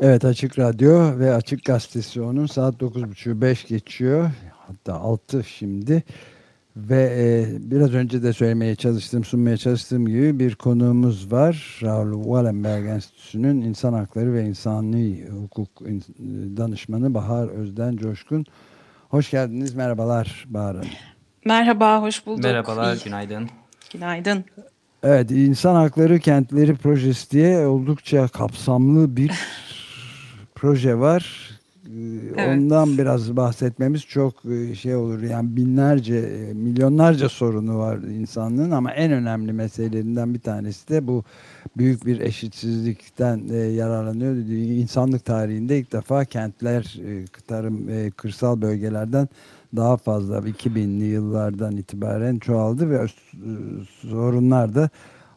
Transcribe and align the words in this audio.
Evet 0.00 0.24
Açık 0.24 0.58
Radyo 0.58 1.18
ve 1.18 1.34
Açık 1.34 1.64
Gazetesi 1.64 2.20
onun 2.20 2.46
saat 2.46 2.74
9.30 2.74 3.40
5 3.40 3.66
geçiyor. 3.66 4.30
Hatta 4.66 4.94
6 4.94 5.44
şimdi. 5.44 6.02
Ve 6.76 7.12
e, 7.18 7.46
biraz 7.70 7.94
önce 7.94 8.22
de 8.22 8.32
söylemeye 8.32 8.74
çalıştığım, 8.74 9.24
sunmaya 9.24 9.56
çalıştığım 9.56 10.06
gibi 10.06 10.38
bir 10.38 10.54
konuğumuz 10.54 11.32
var. 11.32 11.78
Raul 11.82 12.22
Wallenberg 12.22 12.86
Enstitüsü'nün 12.86 13.60
İnsan 13.60 13.92
Hakları 13.92 14.34
ve 14.34 14.44
İnsani 14.44 15.24
Hukuk 15.42 15.80
Danışmanı 16.56 17.14
Bahar 17.14 17.48
Özden 17.48 17.96
Coşkun. 17.96 18.44
Hoş 19.08 19.30
geldiniz, 19.30 19.74
merhabalar 19.74 20.44
Bahar 20.48 20.76
Hanım. 20.76 20.88
Merhaba, 21.44 22.02
hoş 22.02 22.26
bulduk. 22.26 22.44
Merhabalar, 22.44 22.98
günaydın. 23.04 23.48
Günaydın. 23.92 24.44
Evet, 25.02 25.30
İnsan 25.30 25.74
Hakları 25.74 26.18
Kentleri 26.18 26.76
Projesi 26.76 27.30
diye 27.30 27.66
oldukça 27.66 28.28
kapsamlı 28.28 29.16
bir 29.16 29.30
proje 30.56 30.98
var. 30.98 31.50
Evet. 32.36 32.48
Ondan 32.48 32.98
biraz 32.98 33.36
bahsetmemiz 33.36 34.02
çok 34.02 34.34
e, 34.44 34.74
şey 34.74 34.94
olur. 34.94 35.22
Yani 35.22 35.56
binlerce, 35.56 36.16
e, 36.16 36.52
milyonlarca 36.52 37.28
sorunu 37.28 37.78
var 37.78 37.98
insanlığın 37.98 38.70
ama 38.70 38.92
en 38.92 39.12
önemli 39.12 39.52
meselelerinden 39.52 40.34
bir 40.34 40.40
tanesi 40.40 40.88
de 40.88 41.06
bu 41.06 41.24
büyük 41.76 42.06
bir 42.06 42.20
eşitsizlikten 42.20 43.42
e, 43.50 43.56
yararlanıyor. 43.56 44.36
İnsanlık 44.56 45.24
tarihinde 45.24 45.78
ilk 45.78 45.92
defa 45.92 46.24
kentler, 46.24 46.98
tarım, 47.46 48.10
kırsal 48.16 48.60
bölgelerden 48.60 49.28
daha 49.76 49.96
fazla 49.96 50.38
2000'li 50.38 51.04
yıllardan 51.04 51.76
itibaren 51.76 52.38
çoğaldı 52.38 52.90
ve 52.90 53.06
sorunlar 54.10 54.74
da 54.74 54.90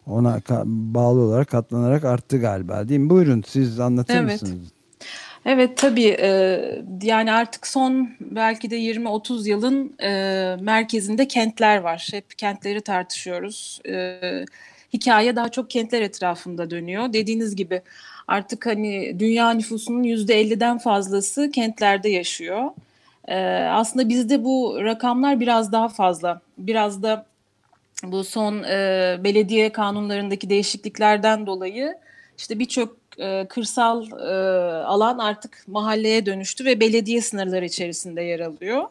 ona 0.05 0.41
bağlı 0.65 1.20
olarak 1.20 1.49
katlanarak 1.49 2.05
arttı 2.05 2.38
galiba 2.38 2.90
değil 2.90 2.99
mi? 2.99 3.09
Buyurun 3.09 3.43
siz 3.48 3.79
anlatır 3.79 4.15
evet. 4.15 4.41
mısınız? 4.41 4.78
Evet 5.45 5.77
tabii 5.77 6.17
e, 6.20 6.81
yani 7.03 7.31
artık 7.31 7.67
son 7.67 8.09
belki 8.20 8.71
de 8.71 8.76
20-30 8.79 9.49
yılın 9.49 9.93
e, 9.99 10.12
merkezinde 10.62 11.27
kentler 11.27 11.77
var. 11.77 12.07
Hep 12.12 12.37
kentleri 12.37 12.82
tartışıyoruz. 12.82 13.82
E, 13.90 14.20
hikaye 14.93 15.35
daha 15.35 15.49
çok 15.49 15.70
kentler 15.70 16.01
etrafında 16.01 16.70
dönüyor. 16.70 17.13
Dediğiniz 17.13 17.55
gibi 17.55 17.82
artık 18.27 18.65
hani 18.65 19.20
dünya 19.20 19.51
nüfusunun 19.51 20.04
%50'den 20.04 20.77
fazlası 20.77 21.51
kentlerde 21.51 22.10
yaşıyor. 22.10 22.70
Aslında 23.71 24.10
bizde 24.10 24.43
bu 24.43 24.77
rakamlar 24.84 25.40
biraz 25.40 25.71
daha 25.71 25.87
fazla. 25.90 26.41
Biraz 26.57 27.04
da 27.04 27.26
bu 28.04 28.23
son 28.23 28.63
belediye 29.23 29.71
kanunlarındaki 29.71 30.49
değişikliklerden 30.49 31.45
dolayı 31.45 31.95
işte 32.37 32.60
birçok 32.60 32.98
e, 33.20 33.46
kırsal 33.49 34.12
e, 34.12 34.34
alan 34.84 35.18
artık 35.18 35.63
mahalleye 35.68 36.26
dönüştü 36.26 36.65
ve 36.65 36.79
belediye 36.79 37.21
sınırları 37.21 37.66
içerisinde 37.66 38.21
yer 38.21 38.40
alıyor. 38.40 38.84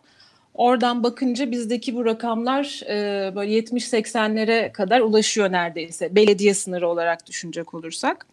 Oradan 0.54 1.02
bakınca 1.02 1.50
bizdeki 1.50 1.94
bu 1.94 2.04
rakamlar 2.04 2.82
e, 2.88 3.34
böyle 3.34 3.58
70-80'lere 3.58 4.72
kadar 4.72 5.00
ulaşıyor 5.00 5.52
neredeyse 5.52 6.14
belediye 6.14 6.54
sınırı 6.54 6.88
olarak 6.88 7.26
düşünecek 7.26 7.74
olursak. 7.74 8.26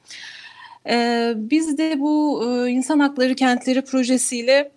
E, 0.90 1.34
biz 1.36 1.78
de 1.78 2.00
bu 2.00 2.44
e, 2.46 2.70
insan 2.70 3.00
hakları 3.00 3.36
kentleri 3.36 3.82
projesiyle 3.82 4.72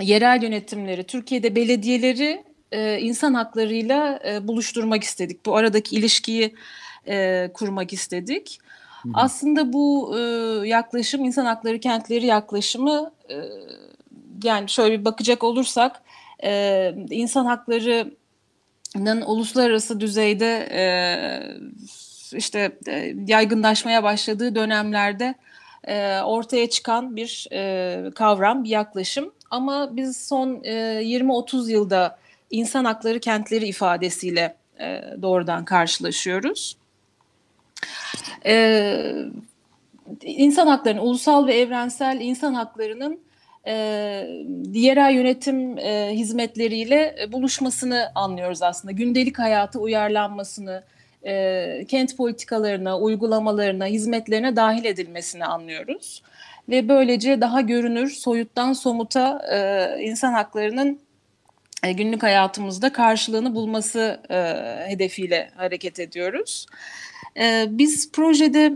yerel 0.00 0.42
yönetimleri, 0.42 1.04
Türkiye'de 1.04 1.56
belediyeleri 1.56 2.44
e, 2.72 2.98
insan 3.00 3.34
haklarıyla 3.34 4.20
e, 4.28 4.48
buluşturmak 4.48 5.04
istedik. 5.04 5.46
Bu 5.46 5.56
aradaki 5.56 5.96
ilişkiyi 5.96 6.54
e, 7.08 7.50
kurmak 7.54 7.92
istedik. 7.92 8.58
Aslında 9.14 9.72
bu 9.72 10.18
e, 10.18 10.20
yaklaşım 10.68 11.24
insan 11.24 11.46
hakları 11.46 11.80
kentleri 11.80 12.26
yaklaşımı 12.26 13.12
e, 13.30 13.36
yani 14.44 14.68
şöyle 14.68 15.00
bir 15.00 15.04
bakacak 15.04 15.44
olursak 15.44 16.02
e, 16.44 16.92
insan 17.10 17.46
haklarının 17.46 19.22
uluslararası 19.26 20.00
düzeyde 20.00 20.68
e, 20.72 20.82
işte 22.36 22.78
e, 22.88 23.14
yaygınlaşmaya 23.26 24.02
başladığı 24.02 24.54
dönemlerde 24.54 25.34
e, 25.84 26.20
ortaya 26.20 26.70
çıkan 26.70 27.16
bir 27.16 27.48
e, 27.52 28.10
kavram, 28.14 28.64
bir 28.64 28.70
yaklaşım. 28.70 29.32
Ama 29.50 29.96
biz 29.96 30.28
son 30.28 30.60
e, 30.64 30.72
20-30 31.02 31.70
yılda 31.70 32.18
insan 32.50 32.84
hakları 32.84 33.20
kentleri 33.20 33.66
ifadesiyle 33.66 34.56
e, 34.80 35.02
doğrudan 35.22 35.64
karşılaşıyoruz. 35.64 36.76
Ee, 38.46 39.12
insan 40.22 40.66
haklarının, 40.66 41.02
ulusal 41.02 41.46
ve 41.46 41.54
evrensel 41.54 42.18
insan 42.20 42.54
haklarının 42.54 43.20
e, 43.66 43.72
yerel 44.72 45.14
yönetim 45.14 45.78
e, 45.78 46.10
hizmetleriyle 46.12 47.28
buluşmasını 47.32 48.12
anlıyoruz 48.14 48.62
aslında. 48.62 48.92
Gündelik 48.92 49.38
hayata 49.38 49.78
uyarlanmasını, 49.78 50.82
e, 51.26 51.84
kent 51.88 52.16
politikalarına, 52.16 52.98
uygulamalarına, 52.98 53.86
hizmetlerine 53.86 54.56
dahil 54.56 54.84
edilmesini 54.84 55.44
anlıyoruz. 55.44 56.22
Ve 56.68 56.88
böylece 56.88 57.40
daha 57.40 57.60
görünür, 57.60 58.10
soyuttan 58.10 58.72
somuta 58.72 59.42
e, 59.52 60.02
insan 60.02 60.32
haklarının 60.32 61.00
e, 61.84 61.92
günlük 61.92 62.22
hayatımızda 62.22 62.92
karşılığını 62.92 63.54
bulması 63.54 64.20
e, 64.30 64.36
hedefiyle 64.90 65.50
hareket 65.56 66.00
ediyoruz. 66.00 66.66
E, 67.38 67.66
biz 67.70 68.12
projede 68.12 68.72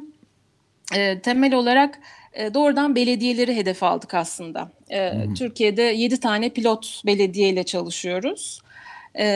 e, 0.94 1.20
temel 1.20 1.54
olarak 1.54 2.00
e, 2.32 2.54
doğrudan 2.54 2.94
belediyeleri 2.94 3.56
hedef 3.56 3.82
aldık 3.82 4.14
aslında. 4.14 4.70
Hmm. 4.88 5.34
Türkiye'de 5.34 5.82
7 5.82 6.20
tane 6.20 6.48
pilot 6.48 7.02
belediye 7.06 7.48
ile 7.48 7.64
çalışıyoruz. 7.64 8.60
E, 9.14 9.26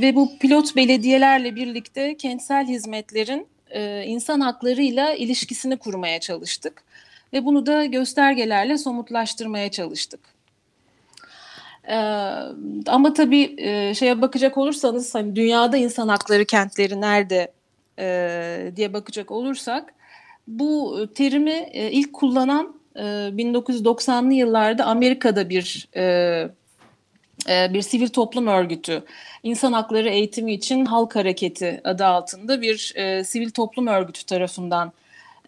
ve 0.00 0.14
bu 0.14 0.38
pilot 0.38 0.76
belediyelerle 0.76 1.56
birlikte 1.56 2.16
kentsel 2.16 2.66
hizmetlerin 2.66 3.46
insan 4.06 4.40
haklarıyla 4.40 5.14
ilişkisini 5.14 5.76
kurmaya 5.76 6.20
çalıştık. 6.20 6.82
Ve 7.32 7.44
bunu 7.44 7.66
da 7.66 7.84
göstergelerle 7.84 8.78
somutlaştırmaya 8.78 9.70
çalıştık. 9.70 10.20
Ee, 11.88 11.94
ama 12.86 13.12
tabii 13.12 13.54
e, 13.58 13.94
şeye 13.94 14.22
bakacak 14.22 14.58
olursanız 14.58 15.14
hani 15.14 15.36
dünyada 15.36 15.76
insan 15.76 16.08
hakları 16.08 16.44
kentleri 16.44 17.00
nerede 17.00 17.52
e, 18.00 18.72
diye 18.76 18.92
bakacak 18.92 19.30
olursak 19.30 19.94
bu 20.48 21.06
terimi 21.14 21.68
e, 21.72 21.90
ilk 21.90 22.12
kullanan 22.12 22.74
e, 22.96 23.00
1990'lı 23.00 24.32
yıllarda 24.32 24.84
Amerika'da 24.84 25.48
bir 25.48 25.88
e, 25.96 26.02
e, 27.48 27.74
bir 27.74 27.82
sivil 27.82 28.08
toplum 28.08 28.46
örgütü 28.46 29.04
insan 29.42 29.72
hakları 29.72 30.08
eğitimi 30.08 30.52
için 30.52 30.84
halk 30.84 31.16
hareketi 31.16 31.80
adı 31.84 32.04
altında 32.06 32.62
bir 32.62 32.92
e, 32.96 33.24
sivil 33.24 33.50
toplum 33.50 33.86
örgütü 33.86 34.26
tarafından 34.26 34.92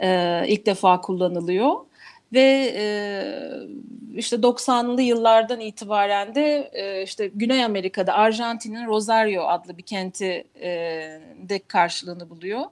e, 0.01 0.43
ilk 0.49 0.67
defa 0.67 1.01
kullanılıyor 1.01 1.77
ve 2.33 2.73
e, 2.77 2.85
işte 4.15 4.37
90'lı 4.37 5.03
yıllardan 5.03 5.61
itibaren 5.61 6.35
de 6.35 6.71
e, 6.73 7.03
işte 7.03 7.31
Güney 7.35 7.65
Amerika'da 7.65 8.15
Arjantin'in 8.15 8.87
Rosario 8.87 9.45
adlı 9.45 9.79
bir 9.79 9.83
kenti 9.83 10.45
e, 10.61 10.71
de 11.49 11.61
karşılığını 11.69 12.31
buluyor. 12.31 12.65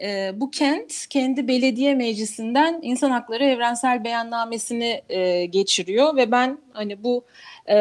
E, 0.00 0.32
bu 0.34 0.50
kent 0.50 1.06
kendi 1.10 1.48
belediye 1.48 1.94
meclisinden 1.94 2.80
insan 2.82 3.10
hakları 3.10 3.44
evrensel 3.44 4.04
beyannamesini 4.04 5.02
e, 5.08 5.46
geçiriyor 5.46 6.16
ve 6.16 6.30
ben 6.32 6.58
hani 6.72 7.04
bu 7.04 7.24
e, 7.68 7.76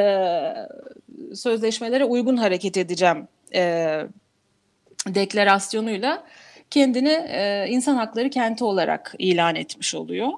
sözleşmelere 1.35 2.05
uygun 2.05 2.37
hareket 2.37 2.77
edeceğim 2.77 3.27
e, 3.55 4.01
deklarasyonuyla 5.07 6.23
kendini 6.69 7.27
e, 7.29 7.65
insan 7.69 7.95
hakları 7.95 8.29
kenti 8.29 8.63
olarak 8.63 9.15
ilan 9.19 9.55
etmiş 9.55 9.95
oluyor. 9.95 10.29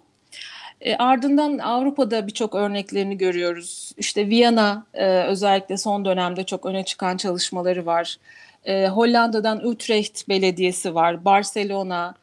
E, 0.82 0.96
ardından 0.96 1.58
Avrupa'da 1.58 2.28
birçok 2.28 2.56
örneklerini 2.56 3.18
görüyoruz. 3.18 3.92
İşte 3.98 4.28
Viyana 4.28 4.86
e, 4.94 5.24
özellikle 5.24 5.78
son 5.78 6.06
dönemde 6.06 6.44
çok 6.44 6.66
öne 6.66 6.86
çıkan 6.86 7.18
çalışmaları 7.18 7.86
var. 7.86 8.18
E, 8.66 8.88
Hollanda'dan 8.88 9.66
Utrecht 9.68 10.30
Belediyesi 10.30 10.96
var. 10.96 11.26
Barcelona, 11.26 12.16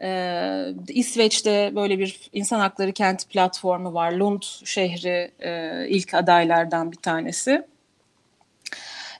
e, 0.00 0.74
İsveç'te 0.88 1.72
böyle 1.74 1.98
bir 1.98 2.30
insan 2.32 2.60
hakları 2.60 2.92
kenti 2.92 3.28
platformu 3.28 3.94
var. 3.94 4.12
Lund 4.12 4.42
şehri 4.64 5.30
e, 5.40 5.86
ilk 5.88 6.14
adaylardan 6.14 6.92
bir 6.92 6.96
tanesi. 6.96 7.62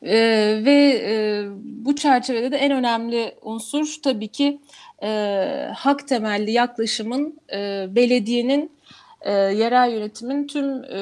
E, 0.05 0.17
ve 0.65 1.03
e, 1.07 1.45
bu 1.65 1.97
çerçevede 1.97 2.53
de 2.53 2.57
en 2.57 2.73
önemli 2.73 3.35
unsur 3.43 3.97
tabii 4.03 4.29
ki 4.29 4.61
e, 5.03 5.71
hak 5.75 6.09
temelli 6.09 6.51
yaklaşımın 6.51 7.41
e, 7.53 7.87
belediyenin 7.91 8.73
e, 9.21 9.33
yerel 9.33 9.93
yönetimin 9.93 10.47
tüm 10.47 10.85
e, 10.85 11.01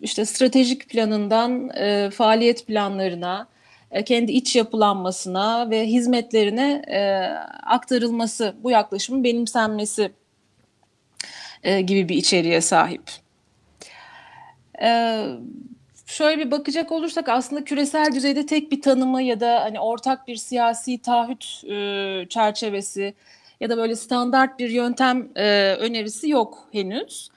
işte 0.00 0.24
stratejik 0.24 0.88
planından 0.88 1.68
e, 1.68 2.10
faaliyet 2.10 2.66
planlarına, 2.66 3.48
e, 3.90 4.04
kendi 4.04 4.32
iç 4.32 4.56
yapılanmasına 4.56 5.70
ve 5.70 5.86
hizmetlerine 5.86 6.82
e, 6.88 7.00
aktarılması, 7.62 8.54
bu 8.62 8.70
yaklaşımın 8.70 9.24
benimsenmesi 9.24 10.12
e, 11.62 11.80
gibi 11.80 12.08
bir 12.08 12.16
içeriğe 12.16 12.60
sahip. 12.60 13.02
E, 14.82 15.22
şöyle 16.10 16.46
bir 16.46 16.50
bakacak 16.50 16.92
olursak 16.92 17.28
aslında 17.28 17.64
küresel 17.64 18.12
düzeyde 18.14 18.46
tek 18.46 18.72
bir 18.72 18.82
tanımı 18.82 19.22
ya 19.22 19.40
da 19.40 19.60
hani 19.64 19.80
ortak 19.80 20.28
bir 20.28 20.36
siyasi 20.36 21.02
taahhüt 21.02 21.64
e, 21.64 22.26
çerçevesi 22.28 23.14
ya 23.60 23.70
da 23.70 23.76
böyle 23.76 23.96
standart 23.96 24.58
bir 24.58 24.70
yöntem 24.70 25.28
e, 25.36 25.76
önerisi 25.78 26.28
yok 26.28 26.68
henüz. 26.72 27.30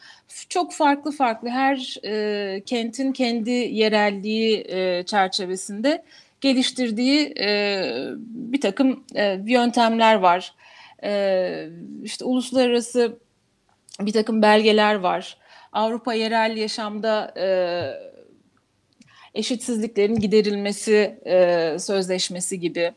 Çok 0.49 0.73
farklı 0.73 1.11
farklı 1.11 1.49
her 1.49 1.97
e, 2.05 2.61
kentin 2.65 3.11
kendi 3.11 3.51
yerelliği 3.51 4.65
e, 4.67 5.03
çerçevesinde 5.03 6.03
geliştirdiği 6.41 7.33
e, 7.39 7.83
bir 8.19 8.61
takım 8.61 9.03
e, 9.15 9.39
yöntemler 9.45 10.15
var. 10.15 10.53
E, 11.03 11.69
işte 12.03 12.25
uluslararası 12.25 13.17
bir 13.99 14.13
takım 14.13 14.41
belgeler 14.41 14.95
var. 14.95 15.37
Avrupa 15.73 16.13
yerel 16.13 16.57
yaşamda 16.57 17.33
e, 17.37 17.47
eşitsizliklerin 19.35 20.15
giderilmesi 20.15 21.19
e, 21.25 21.75
sözleşmesi 21.79 22.59
gibi 22.59 22.91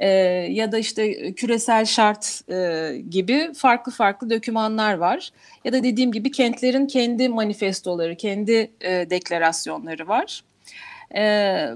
e, 0.00 0.08
ya 0.50 0.72
da 0.72 0.78
işte 0.78 1.32
küresel 1.34 1.84
şart 1.84 2.40
e, 2.50 2.90
gibi 3.10 3.52
farklı 3.56 3.92
farklı 3.92 4.30
dokümanlar 4.30 4.94
var. 4.94 5.30
Ya 5.64 5.72
da 5.72 5.82
dediğim 5.82 6.12
gibi 6.12 6.30
kentlerin 6.30 6.86
kendi 6.86 7.28
manifestoları, 7.28 8.16
kendi 8.16 8.70
e, 8.80 9.10
deklarasyonları 9.10 10.08
var. 10.08 10.44
E, 11.16 11.66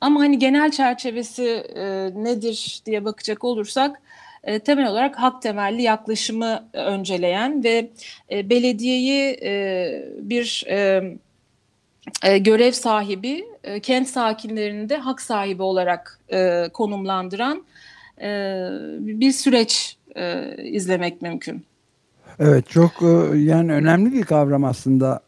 ama 0.00 0.20
hani 0.20 0.38
genel 0.38 0.70
çerçevesi 0.70 1.44
e, 1.76 2.10
nedir 2.14 2.82
diye 2.86 3.04
bakacak 3.04 3.44
olursak 3.44 4.02
e, 4.44 4.58
temel 4.58 4.88
olarak 4.88 5.16
hak 5.16 5.42
temelli 5.42 5.82
yaklaşımı 5.82 6.68
önceleyen 6.72 7.64
ve 7.64 7.90
e, 8.30 8.50
belediyeyi 8.50 9.38
e, 9.42 10.04
bir 10.18 10.64
e, 12.24 12.38
görev 12.38 12.72
sahibi, 12.72 13.44
e, 13.64 13.80
kent 13.80 14.08
sakinlerini 14.08 14.88
de 14.88 14.96
hak 14.96 15.20
sahibi 15.20 15.62
olarak 15.62 16.18
e, 16.32 16.68
konumlandıran 16.72 17.64
e, 18.20 18.28
bir 18.98 19.32
süreç 19.32 19.96
e, 20.16 20.56
izlemek 20.62 21.22
mümkün. 21.22 21.64
Evet 22.38 22.68
çok 22.68 22.92
e, 23.02 23.38
yani 23.38 23.72
önemli 23.72 24.12
bir 24.12 24.22
kavram 24.22 24.64
aslında 24.64 25.20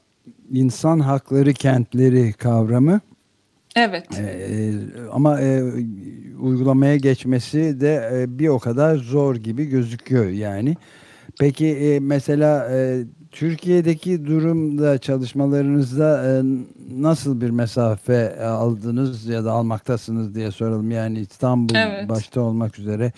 insan 0.52 1.00
hakları 1.00 1.52
kentleri 1.52 2.32
kavramı. 2.32 3.00
Evet. 3.76 4.06
Ee, 4.18 4.72
ama 5.12 5.40
e, 5.40 5.62
uygulamaya 6.40 6.96
geçmesi 6.96 7.80
de 7.80 8.10
e, 8.14 8.38
bir 8.38 8.48
o 8.48 8.58
kadar 8.58 8.96
zor 8.96 9.36
gibi 9.36 9.64
gözüküyor 9.64 10.28
yani. 10.28 10.76
Peki 11.40 11.66
e, 11.66 12.00
mesela 12.00 12.70
e, 12.72 13.04
Türkiye'deki 13.32 14.26
durumda 14.26 14.98
çalışmalarınızda 14.98 16.24
e, 16.26 16.42
nasıl 17.02 17.40
bir 17.40 17.50
mesafe 17.50 18.44
aldınız 18.44 19.26
ya 19.26 19.44
da 19.44 19.52
almaktasınız 19.52 20.34
diye 20.34 20.50
soralım. 20.50 20.90
Yani 20.90 21.20
İstanbul 21.20 21.74
evet. 21.74 22.08
başta 22.08 22.40
olmak 22.40 22.78
üzere. 22.78 23.12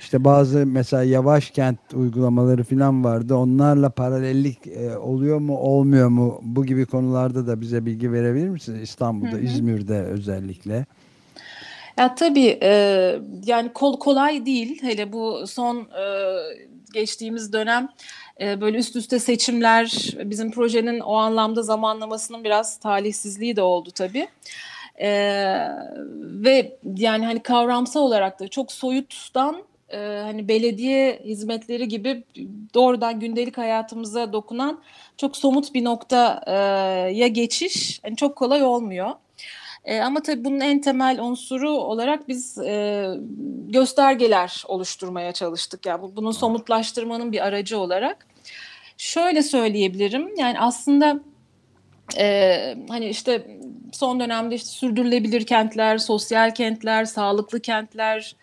İşte 0.00 0.24
bazı 0.24 0.66
mesela 0.66 1.02
yavaş 1.02 1.50
kent 1.50 1.78
uygulamaları 1.94 2.64
falan 2.64 3.04
vardı. 3.04 3.34
Onlarla 3.34 3.90
paralellik 3.90 4.66
e, 4.66 4.96
oluyor 4.96 5.38
mu 5.38 5.56
olmuyor 5.56 6.08
mu? 6.08 6.40
Bu 6.42 6.66
gibi 6.66 6.86
konularda 6.86 7.46
da 7.46 7.60
bize 7.60 7.86
bilgi 7.86 8.12
verebilir 8.12 8.48
misiniz? 8.48 8.82
İstanbul'da, 8.82 9.32
hı 9.32 9.36
hı. 9.36 9.40
İzmir'de 9.40 10.02
özellikle. 10.02 10.86
Ya 11.98 12.14
tabii 12.14 12.58
e, 12.62 12.70
yani 13.44 13.72
kol 13.72 13.98
kolay 13.98 14.46
değil. 14.46 14.82
Hele 14.82 15.12
bu 15.12 15.46
son 15.46 15.76
e, 15.76 16.04
geçtiğimiz 16.92 17.52
dönem 17.52 17.88
e, 18.40 18.60
böyle 18.60 18.78
üst 18.78 18.96
üste 18.96 19.18
seçimler 19.18 20.14
bizim 20.24 20.50
projenin 20.50 21.00
o 21.00 21.16
anlamda 21.16 21.62
zamanlamasının 21.62 22.44
biraz 22.44 22.78
talihsizliği 22.78 23.56
de 23.56 23.62
oldu 23.62 23.90
tabii. 23.94 24.28
E, 25.00 25.10
ve 26.22 26.78
yani 26.96 27.26
hani 27.26 27.42
kavramsal 27.42 28.00
olarak 28.00 28.40
da 28.40 28.48
çok 28.48 28.72
soyuttan 28.72 29.62
e, 29.88 29.98
hani 29.98 30.48
belediye 30.48 31.22
hizmetleri 31.24 31.88
gibi 31.88 32.24
doğrudan 32.74 33.20
gündelik 33.20 33.58
hayatımıza 33.58 34.32
dokunan 34.32 34.80
çok 35.16 35.36
somut 35.36 35.74
bir 35.74 35.84
noktaya 35.84 37.28
geçiş 37.28 38.00
yani 38.04 38.16
çok 38.16 38.36
kolay 38.36 38.62
olmuyor. 38.62 39.10
E, 39.84 40.00
ama 40.00 40.22
tabii 40.22 40.44
bunun 40.44 40.60
en 40.60 40.80
temel 40.80 41.20
unsuru 41.20 41.70
olarak 41.70 42.28
biz 42.28 42.58
e, 42.58 43.06
göstergeler 43.68 44.64
oluşturmaya 44.68 45.32
çalıştık. 45.32 45.86
Yani 45.86 46.02
bu, 46.02 46.16
bunun 46.16 46.30
somutlaştırmanın 46.30 47.32
bir 47.32 47.46
aracı 47.46 47.78
olarak. 47.78 48.26
Şöyle 48.98 49.42
söyleyebilirim. 49.42 50.36
Yani 50.36 50.60
aslında 50.60 51.20
e, 52.18 52.74
hani 52.88 53.08
işte 53.08 53.46
son 53.92 54.20
dönemde 54.20 54.54
işte 54.54 54.68
sürdürülebilir 54.68 55.46
kentler, 55.46 55.98
sosyal 55.98 56.54
kentler, 56.54 57.04
sağlıklı 57.04 57.60
kentler, 57.60 58.36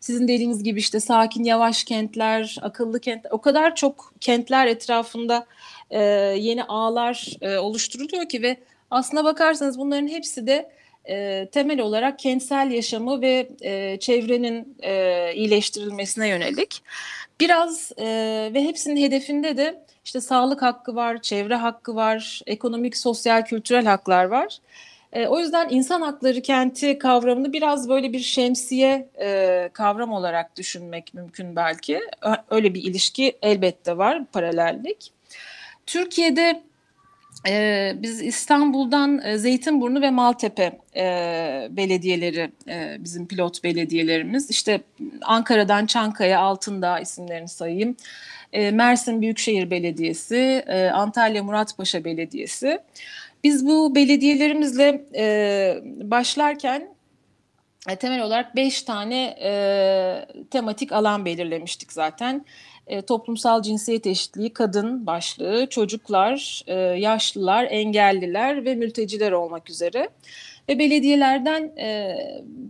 sizin 0.00 0.28
dediğiniz 0.28 0.62
gibi 0.62 0.78
işte 0.78 1.00
sakin 1.00 1.44
yavaş 1.44 1.84
kentler, 1.84 2.58
akıllı 2.62 3.00
kentler, 3.00 3.30
o 3.30 3.40
kadar 3.40 3.74
çok 3.74 4.12
kentler 4.20 4.66
etrafında 4.66 5.46
e, 5.90 6.00
yeni 6.38 6.64
ağlar 6.64 7.28
e, 7.40 7.56
oluşturuluyor 7.58 8.28
ki 8.28 8.42
ve 8.42 8.56
aslına 8.90 9.24
bakarsanız 9.24 9.78
bunların 9.78 10.08
hepsi 10.08 10.46
de 10.46 10.70
e, 11.08 11.48
temel 11.52 11.80
olarak 11.80 12.18
kentsel 12.18 12.70
yaşamı 12.70 13.20
ve 13.20 13.48
e, 13.60 13.96
çevrenin 14.00 14.76
e, 14.82 15.32
iyileştirilmesine 15.34 16.28
yönelik. 16.28 16.82
Biraz 17.40 17.92
e, 17.98 18.04
ve 18.54 18.64
hepsinin 18.64 19.02
hedefinde 19.02 19.56
de 19.56 19.82
işte 20.04 20.20
sağlık 20.20 20.62
hakkı 20.62 20.94
var, 20.94 21.22
çevre 21.22 21.54
hakkı 21.54 21.94
var, 21.94 22.40
ekonomik, 22.46 22.96
sosyal, 22.96 23.44
kültürel 23.44 23.84
haklar 23.84 24.24
var. 24.24 24.58
E, 25.12 25.26
o 25.26 25.38
yüzden 25.40 25.68
insan 25.70 26.00
hakları 26.00 26.42
kenti 26.42 26.98
kavramını 26.98 27.52
biraz 27.52 27.88
böyle 27.88 28.12
bir 28.12 28.20
şemsiye 28.20 29.08
e, 29.20 29.70
kavram 29.72 30.12
olarak 30.12 30.56
düşünmek 30.56 31.14
mümkün 31.14 31.56
belki. 31.56 32.00
Öyle 32.50 32.74
bir 32.74 32.82
ilişki 32.82 33.38
elbette 33.42 33.98
var, 33.98 34.24
paralellik. 34.32 35.12
Türkiye'de 35.86 36.62
ee, 37.48 37.96
biz 37.96 38.22
İstanbul'dan 38.22 39.20
e, 39.24 39.38
Zeytinburnu 39.38 40.00
ve 40.00 40.10
Maltepe 40.10 40.78
e, 40.96 41.68
belediyeleri 41.70 42.52
e, 42.68 42.96
bizim 42.98 43.26
pilot 43.26 43.64
belediyelerimiz. 43.64 44.50
İşte 44.50 44.80
Ankara'dan 45.22 45.86
Çankaya, 45.86 46.40
Altındağ 46.40 47.00
isimlerini 47.00 47.48
sayayım. 47.48 47.96
E, 48.52 48.70
Mersin 48.70 49.22
Büyükşehir 49.22 49.70
Belediyesi, 49.70 50.64
e, 50.66 50.88
Antalya 50.88 51.42
Muratpaşa 51.42 52.04
Belediyesi. 52.04 52.78
Biz 53.44 53.66
bu 53.66 53.94
belediyelerimizle 53.94 55.04
e, 55.14 55.76
başlarken 55.84 56.88
e, 57.88 57.96
temel 57.96 58.22
olarak 58.22 58.56
beş 58.56 58.82
tane 58.82 59.36
e, 59.42 59.52
tematik 60.50 60.92
alan 60.92 61.24
belirlemiştik 61.24 61.92
zaten 61.92 62.44
e, 62.86 63.02
toplumsal 63.02 63.62
cinsiyet 63.62 64.06
eşitliği, 64.06 64.52
kadın 64.52 65.06
başlığı, 65.06 65.66
çocuklar, 65.70 66.62
e, 66.66 66.74
yaşlılar, 66.78 67.64
engelliler 67.70 68.64
ve 68.64 68.74
mülteciler 68.74 69.32
olmak 69.32 69.70
üzere. 69.70 70.08
Ve 70.68 70.78
belediyelerden 70.78 71.62
e, 71.78 72.16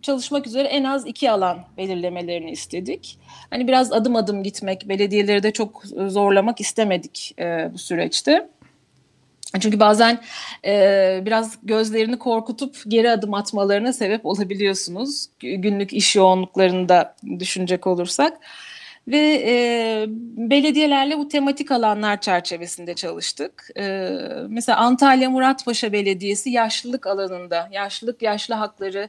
çalışmak 0.02 0.46
üzere 0.46 0.68
en 0.68 0.84
az 0.84 1.06
iki 1.06 1.30
alan 1.30 1.58
belirlemelerini 1.76 2.50
istedik. 2.50 3.18
Hani 3.50 3.68
biraz 3.68 3.92
adım 3.92 4.16
adım 4.16 4.42
gitmek, 4.42 4.88
belediyeleri 4.88 5.42
de 5.42 5.52
çok 5.52 5.82
zorlamak 6.06 6.61
istemedik 6.61 7.34
e, 7.38 7.70
bu 7.72 7.78
süreçte. 7.78 8.49
Çünkü 9.61 9.80
bazen 9.80 10.20
e, 10.64 11.22
biraz 11.26 11.58
gözlerini 11.62 12.18
korkutup 12.18 12.76
geri 12.88 13.11
adım 13.11 13.34
atmalarına 13.34 13.92
sebep 13.92 14.26
olabiliyorsunuz. 14.26 15.26
Günlük 15.40 15.92
iş 15.92 16.16
yoğunluklarında 16.16 17.16
düşünecek 17.38 17.87
olursak 17.87 18.38
ve 19.09 19.42
e, 19.47 20.04
belediyelerle 20.50 21.18
bu 21.18 21.28
tematik 21.28 21.71
alanlar 21.71 22.21
çerçevesinde 22.21 22.94
çalıştık. 22.94 23.68
E, 23.76 24.11
mesela 24.49 24.78
Antalya 24.78 25.30
Muratpaşa 25.30 25.92
Belediyesi 25.92 26.50
yaşlılık 26.50 27.06
alanında, 27.06 27.68
yaşlılık, 27.73 28.23
yaşlı 28.23 28.54
hakları 28.54 29.09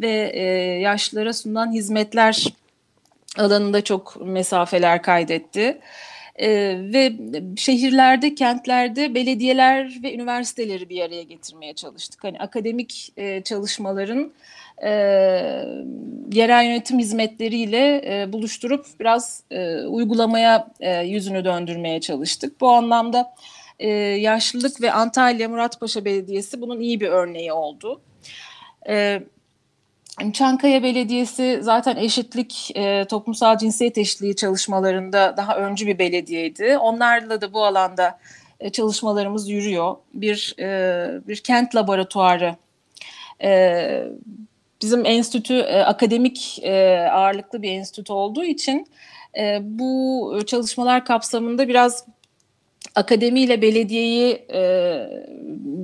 ve 0.00 0.30
e, 0.34 0.42
yaşlılara 0.80 1.32
sunulan 1.32 1.72
hizmetler 1.72 2.44
alanında 3.38 3.84
çok 3.84 4.16
mesafeler 4.26 5.02
kaydetti. 5.02 5.80
Ee, 6.36 6.76
ve 6.92 7.12
şehirlerde, 7.56 8.34
kentlerde 8.34 9.14
belediyeler 9.14 9.98
ve 10.02 10.14
üniversiteleri 10.14 10.88
bir 10.88 11.00
araya 11.00 11.22
getirmeye 11.22 11.74
çalıştık. 11.74 12.24
Hani 12.24 12.38
akademik 12.38 13.12
e, 13.16 13.42
çalışmaların 13.42 14.32
e, 14.82 14.90
yerel 16.32 16.64
yönetim 16.64 16.98
hizmetleriyle 16.98 18.02
e, 18.06 18.32
buluşturup 18.32 18.86
biraz 19.00 19.42
e, 19.50 19.82
uygulamaya 19.82 20.68
e, 20.80 21.00
yüzünü 21.00 21.44
döndürmeye 21.44 22.00
çalıştık. 22.00 22.60
Bu 22.60 22.70
anlamda 22.70 23.34
e, 23.78 23.88
yaşlılık 23.98 24.82
ve 24.82 24.92
Antalya 24.92 25.48
Muratpaşa 25.48 26.04
Belediyesi 26.04 26.60
bunun 26.60 26.80
iyi 26.80 27.00
bir 27.00 27.08
örneği 27.08 27.52
oldu. 27.52 28.00
E, 28.88 29.22
Çankaya 30.32 30.82
Belediyesi 30.82 31.58
zaten 31.62 31.96
eşitlik, 31.96 32.72
e, 32.76 33.04
toplumsal 33.04 33.58
cinsiyet 33.58 33.98
eşitliği 33.98 34.36
çalışmalarında 34.36 35.34
daha 35.36 35.56
öncü 35.56 35.86
bir 35.86 35.98
belediyeydi. 35.98 36.78
Onlarla 36.78 37.40
da 37.40 37.52
bu 37.52 37.64
alanda 37.64 38.18
e, 38.60 38.70
çalışmalarımız 38.70 39.48
yürüyor. 39.48 39.96
Bir 40.14 40.54
e, 40.58 41.28
bir 41.28 41.36
kent 41.36 41.74
laboratuvarı. 41.74 42.56
E, 43.42 44.04
bizim 44.82 45.06
enstitü 45.06 45.54
e, 45.54 45.82
akademik 45.82 46.58
e, 46.62 46.98
ağırlıklı 47.12 47.62
bir 47.62 47.70
enstitü 47.70 48.12
olduğu 48.12 48.44
için 48.44 48.86
e, 49.38 49.58
bu 49.62 50.38
çalışmalar 50.46 51.04
kapsamında 51.04 51.68
biraz 51.68 52.04
akademiyle 52.94 53.62
belediyeyi 53.62 54.46
e, 54.52 54.60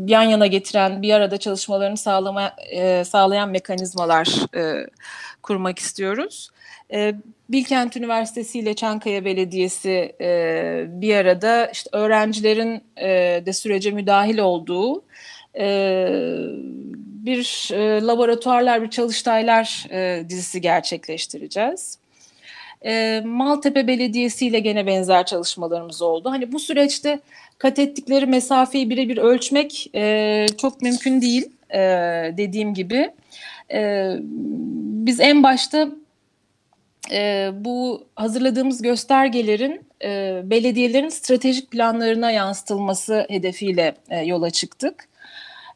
yan 0.06 0.22
yana 0.22 0.46
getiren, 0.46 1.02
bir 1.02 1.12
arada 1.12 1.38
çalışmalarını 1.38 1.96
sağlama, 1.96 2.52
e, 2.70 3.04
sağlayan 3.04 3.50
mekanizmalar 3.50 4.56
e, 4.56 4.86
kurmak 5.42 5.78
istiyoruz. 5.78 6.50
E, 6.92 7.14
Bilkent 7.48 7.96
Üniversitesi 7.96 8.58
ile 8.58 8.74
Çankaya 8.74 9.24
Belediyesi 9.24 10.16
e, 10.20 10.84
bir 10.88 11.16
arada 11.16 11.66
işte 11.66 11.90
öğrencilerin 11.92 12.82
e, 12.96 13.08
de 13.46 13.52
sürece 13.52 13.90
müdahil 13.90 14.38
olduğu 14.38 15.02
e, 15.58 16.08
bir 17.26 17.70
e, 17.72 18.06
laboratuvarlar, 18.06 18.82
bir 18.82 18.90
çalıştaylar 18.90 19.86
e, 19.90 20.28
dizisi 20.28 20.60
gerçekleştireceğiz. 20.60 21.98
E, 22.84 23.22
Maltepe 23.24 23.86
Belediyesi 23.86 24.46
ile 24.46 24.58
gene 24.58 24.86
benzer 24.86 25.26
çalışmalarımız 25.26 26.02
oldu. 26.02 26.30
Hani 26.30 26.52
bu 26.52 26.58
süreçte 26.58 27.20
kat 27.58 27.78
ettikleri 27.78 28.26
mesafeyi 28.26 28.90
birebir 28.90 29.16
ölçmek 29.16 29.90
e, 29.94 30.46
çok 30.60 30.82
mümkün 30.82 31.20
değil 31.20 31.50
e, 31.70 31.78
dediğim 32.36 32.74
gibi. 32.74 33.10
E, 33.72 34.12
biz 35.06 35.20
en 35.20 35.42
başta 35.42 35.88
e, 37.12 37.50
bu 37.54 38.06
hazırladığımız 38.14 38.82
göstergelerin 38.82 39.80
e, 40.04 40.40
belediyelerin 40.44 41.08
stratejik 41.08 41.70
planlarına 41.70 42.30
yansıtılması 42.30 43.26
hedefiyle 43.28 43.94
e, 44.10 44.20
yola 44.20 44.50
çıktık. 44.50 45.08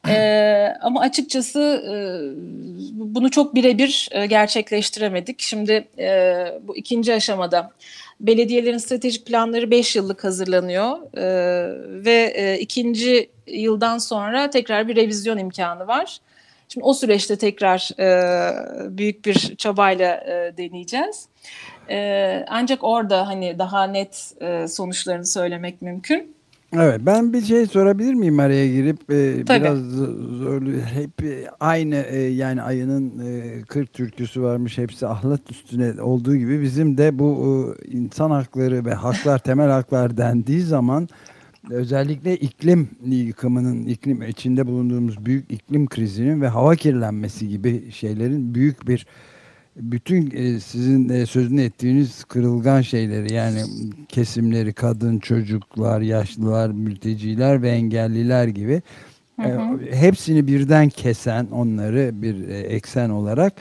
Ee, 0.08 0.74
ama 0.80 1.00
açıkçası 1.00 1.60
e, 1.60 1.94
bunu 2.92 3.30
çok 3.30 3.54
birebir 3.54 4.08
e, 4.12 4.26
gerçekleştiremedik. 4.26 5.40
Şimdi 5.40 5.88
e, 5.98 6.44
bu 6.62 6.76
ikinci 6.76 7.14
aşamada 7.14 7.70
belediyelerin 8.20 8.78
stratejik 8.78 9.26
planları 9.26 9.70
5 9.70 9.96
yıllık 9.96 10.24
hazırlanıyor 10.24 11.16
e, 11.16 11.24
ve 12.04 12.32
e, 12.36 12.58
ikinci 12.58 13.30
yıldan 13.46 13.98
sonra 13.98 14.50
tekrar 14.50 14.88
bir 14.88 14.96
revizyon 14.96 15.38
imkanı 15.38 15.86
var. 15.86 16.18
Şimdi 16.68 16.84
o 16.84 16.94
süreçte 16.94 17.36
tekrar 17.36 17.90
e, 18.00 18.98
büyük 18.98 19.24
bir 19.24 19.56
çabayla 19.56 20.14
e, 20.14 20.56
deneyeceğiz. 20.56 21.28
E, 21.90 22.44
ancak 22.48 22.84
orada 22.84 23.26
hani 23.26 23.58
daha 23.58 23.84
net 23.84 24.32
e, 24.40 24.68
sonuçlarını 24.68 25.26
söylemek 25.26 25.82
mümkün. 25.82 26.39
Evet 26.76 27.00
ben 27.06 27.32
bir 27.32 27.40
şey 27.40 27.66
sorabilir 27.66 28.14
miyim 28.14 28.40
araya 28.40 28.68
girip? 28.68 29.10
E, 29.10 29.46
biraz 29.46 29.78
zorlu 30.38 30.70
hep 30.70 31.24
e, 31.24 31.48
aynı 31.60 31.94
e, 31.94 32.18
yani 32.18 32.62
ayının 32.62 33.18
e, 33.18 33.62
40 33.62 33.92
türküsü 33.92 34.42
varmış 34.42 34.78
hepsi 34.78 35.06
ahlat 35.06 35.50
üstüne 35.50 36.02
olduğu 36.02 36.36
gibi 36.36 36.62
bizim 36.62 36.98
de 36.98 37.18
bu 37.18 37.74
e, 37.84 37.88
insan 37.90 38.30
hakları 38.30 38.84
ve 38.84 38.94
haklar 38.94 39.38
temel 39.44 39.70
haklar 39.70 40.16
dendiği 40.16 40.60
zaman 40.60 41.08
özellikle 41.70 42.36
iklim 42.36 42.88
yıkımının 43.06 43.86
iklim 43.86 44.22
içinde 44.22 44.66
bulunduğumuz 44.66 45.26
büyük 45.26 45.52
iklim 45.52 45.86
krizinin 45.86 46.40
ve 46.40 46.48
hava 46.48 46.76
kirlenmesi 46.76 47.48
gibi 47.48 47.92
şeylerin 47.92 48.54
büyük 48.54 48.88
bir 48.88 49.06
bütün 49.76 50.30
e, 50.30 50.60
sizin 50.60 51.08
e, 51.08 51.26
sözünü 51.26 51.62
ettiğiniz 51.62 52.24
kırılgan 52.24 52.80
şeyleri 52.80 53.32
yani 53.32 53.62
kesimleri 54.08 54.72
kadın, 54.72 55.18
çocuklar, 55.18 56.00
yaşlılar, 56.00 56.70
mülteciler 56.70 57.62
ve 57.62 57.70
engelliler 57.70 58.48
gibi 58.48 58.82
hı 59.40 59.42
e, 59.42 59.52
hı. 59.52 59.78
hepsini 59.92 60.46
birden 60.46 60.88
kesen 60.88 61.46
onları 61.46 62.22
bir 62.22 62.48
eksen 62.48 63.10
olarak 63.10 63.52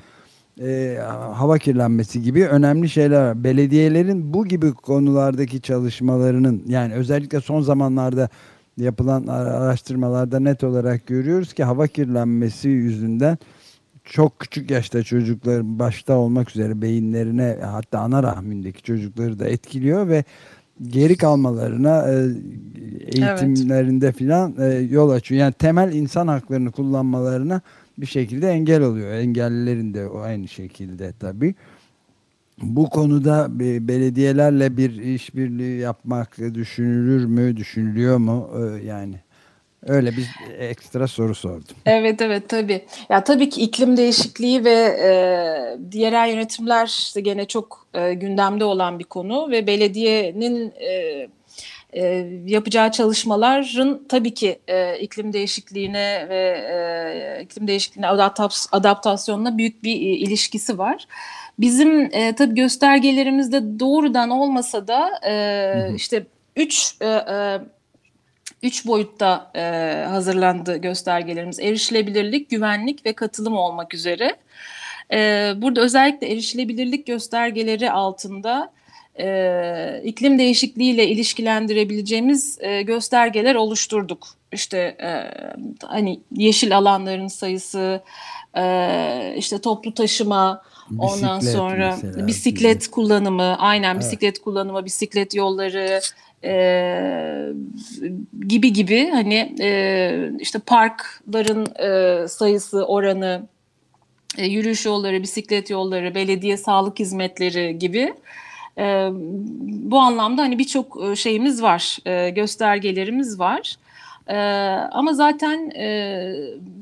e, 0.61 0.97
hava 1.33 1.57
kirlenmesi 1.57 2.21
gibi 2.21 2.47
önemli 2.47 2.89
şeyler 2.89 3.21
var. 3.21 3.43
Belediyelerin 3.43 4.33
bu 4.33 4.45
gibi 4.45 4.73
konulardaki 4.73 5.61
çalışmalarının 5.61 6.63
yani 6.67 6.93
özellikle 6.93 7.41
son 7.41 7.61
zamanlarda 7.61 8.29
yapılan 8.77 9.27
araştırmalarda 9.27 10.39
net 10.39 10.63
olarak 10.63 11.07
görüyoruz 11.07 11.53
ki 11.53 11.63
hava 11.63 11.87
kirlenmesi 11.87 12.69
yüzünden 12.69 13.37
çok 14.09 14.39
küçük 14.39 14.71
yaşta 14.71 15.03
çocuklar 15.03 15.79
başta 15.79 16.13
olmak 16.13 16.49
üzere 16.49 16.81
beyinlerine 16.81 17.57
hatta 17.61 17.99
ana 17.99 18.23
rahmindeki 18.23 18.83
çocukları 18.83 19.39
da 19.39 19.47
etkiliyor 19.47 20.07
ve 20.07 20.23
geri 20.87 21.17
kalmalarına 21.17 22.07
e, 22.07 22.15
eğitimlerinde 23.01 24.05
evet. 24.05 24.17
filan 24.17 24.55
e, 24.59 24.65
yol 24.65 25.09
açıyor. 25.09 25.41
Yani 25.41 25.53
temel 25.53 25.93
insan 25.93 26.27
haklarını 26.27 26.71
kullanmalarına 26.71 27.61
bir 27.97 28.05
şekilde 28.05 28.49
engel 28.49 28.81
oluyor. 28.81 29.11
Engellilerin 29.11 29.93
de 29.93 30.07
o 30.07 30.19
aynı 30.19 30.47
şekilde 30.47 31.13
tabii. 31.19 31.55
Bu 32.61 32.89
konuda 32.89 33.59
belediyelerle 33.59 34.77
bir 34.77 34.91
işbirliği 34.91 35.79
yapmak 35.79 36.37
düşünülür 36.37 37.25
mü, 37.25 37.57
düşünülüyor 37.57 38.17
mu? 38.17 38.49
E, 38.57 38.85
yani 38.85 39.15
Öyle 39.87 40.11
bir 40.11 40.27
ekstra 40.59 41.07
soru 41.07 41.35
sordum. 41.35 41.75
Evet 41.85 42.21
evet 42.21 42.49
tabii. 42.49 42.85
Ya 43.09 43.23
tabii 43.23 43.49
ki 43.49 43.61
iklim 43.61 43.97
değişikliği 43.97 44.65
ve 44.65 44.73
e, 44.73 45.11
diğer 45.91 46.27
yönetimler 46.27 46.87
işte 46.87 47.21
gene 47.21 47.45
çok 47.45 47.87
e, 47.93 48.13
gündemde 48.13 48.65
olan 48.65 48.99
bir 48.99 49.03
konu 49.03 49.51
ve 49.51 49.67
belediyenin 49.67 50.73
e, 50.79 51.27
e, 51.93 52.27
yapacağı 52.45 52.91
çalışmaların 52.91 54.01
tabii 54.09 54.33
ki 54.33 54.59
e, 54.67 54.99
iklim 54.99 55.33
değişikliğine 55.33 56.29
ve 56.29 56.65
e, 57.39 57.43
iklim 57.43 57.67
değişikliğine 57.67 58.07
adaptasyonuna 58.71 59.57
büyük 59.57 59.83
bir 59.83 59.95
e, 59.95 59.97
ilişkisi 59.97 60.77
var. 60.77 61.07
Bizim 61.59 62.15
e, 62.15 62.35
tabii 62.35 62.55
göstergelerimizde 62.55 63.79
doğrudan 63.79 64.29
olmasa 64.29 64.87
da 64.87 65.09
e, 65.23 65.33
hı 65.75 65.89
hı. 65.89 65.95
işte 65.95 66.25
üç 66.55 66.95
e, 67.01 67.07
e, 67.07 67.59
üç 68.63 68.87
boyutta 68.87 69.51
e, 69.55 69.61
hazırlandı 70.09 70.77
göstergelerimiz. 70.77 71.59
Erişilebilirlik, 71.59 72.49
güvenlik 72.49 73.05
ve 73.05 73.13
katılım 73.13 73.57
olmak 73.57 73.93
üzere. 73.93 74.35
E, 75.13 75.53
burada 75.57 75.81
özellikle 75.81 76.31
erişilebilirlik 76.31 77.07
göstergeleri 77.07 77.91
altında 77.91 78.71
e, 79.19 80.01
iklim 80.03 80.39
değişikliğiyle 80.39 81.07
ilişkilendirebileceğimiz 81.07 82.57
e, 82.61 82.81
göstergeler 82.81 83.55
oluşturduk. 83.55 84.27
İşte 84.51 84.77
e, 84.77 85.11
hani 85.85 86.19
yeşil 86.31 86.77
alanların 86.77 87.27
sayısı, 87.27 88.01
e, 88.57 89.33
işte 89.37 89.61
toplu 89.61 89.93
taşıma, 89.93 90.61
Bisiklet 90.89 91.11
ondan 91.11 91.39
sonra 91.39 91.97
mesela. 92.03 92.27
bisiklet 92.27 92.87
kullanımı, 92.87 93.57
aynen 93.59 93.93
evet. 93.93 94.03
bisiklet 94.03 94.39
kullanımı, 94.39 94.85
bisiklet 94.85 95.35
yolları, 95.35 95.99
e, 96.43 97.53
gibi 98.47 98.73
gibi 98.73 99.09
hani 99.09 99.55
e, 99.61 100.31
işte 100.39 100.59
parkların 100.59 101.67
e, 101.75 102.27
sayısı 102.27 102.85
oranı 102.85 103.47
e, 104.37 104.45
yürüyüş 104.45 104.85
yolları 104.85 105.21
bisiklet 105.21 105.69
yolları 105.69 106.15
belediye 106.15 106.57
sağlık 106.57 106.99
hizmetleri 106.99 107.79
gibi 107.79 108.13
e, 108.77 109.09
bu 109.63 109.99
anlamda 109.99 110.41
hani 110.41 110.59
birçok 110.59 111.03
e, 111.03 111.15
şeyimiz 111.15 111.61
var 111.61 111.97
e, 112.05 112.29
göstergelerimiz 112.29 113.39
var. 113.39 113.75
Ee, 114.29 114.37
ama 114.91 115.13
zaten 115.13 115.69
e, 115.69 115.85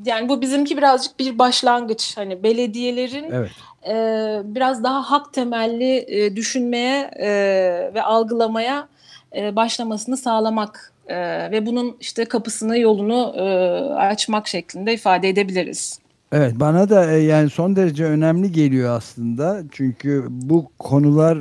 yani 0.06 0.30
bu 0.30 0.42
bizimki 0.42 0.78
birazcık 0.78 1.20
bir 1.20 1.40
başlangıç. 1.40 2.18
Hani 2.18 2.44
belediyelerin 2.44 3.32
evet. 3.32 3.52
e, 3.88 3.96
biraz 4.56 4.84
daha 4.84 5.12
hak 5.12 5.34
temelli 5.34 6.06
e, 6.08 6.36
düşünmeye 6.36 7.12
e, 7.20 7.30
ve 7.94 8.04
algılamaya 8.04 8.88
e, 9.36 9.56
başlamasını 9.56 10.18
sağlamak 10.18 10.94
e, 11.08 11.18
ve 11.52 11.66
bunun 11.66 11.98
işte 12.00 12.26
kapısını 12.26 12.80
yolunu 12.80 13.34
e, 13.38 13.44
açmak 13.94 14.48
şeklinde 14.48 14.94
ifade 14.94 15.30
edebiliriz. 15.30 16.00
Evet 16.32 16.54
bana 16.56 16.90
da 16.90 17.12
yani 17.12 17.50
son 17.50 17.76
derece 17.76 18.06
önemli 18.06 18.52
geliyor 18.52 18.98
aslında 18.98 19.64
çünkü 19.72 20.26
bu 20.30 20.72
konular 20.80 21.38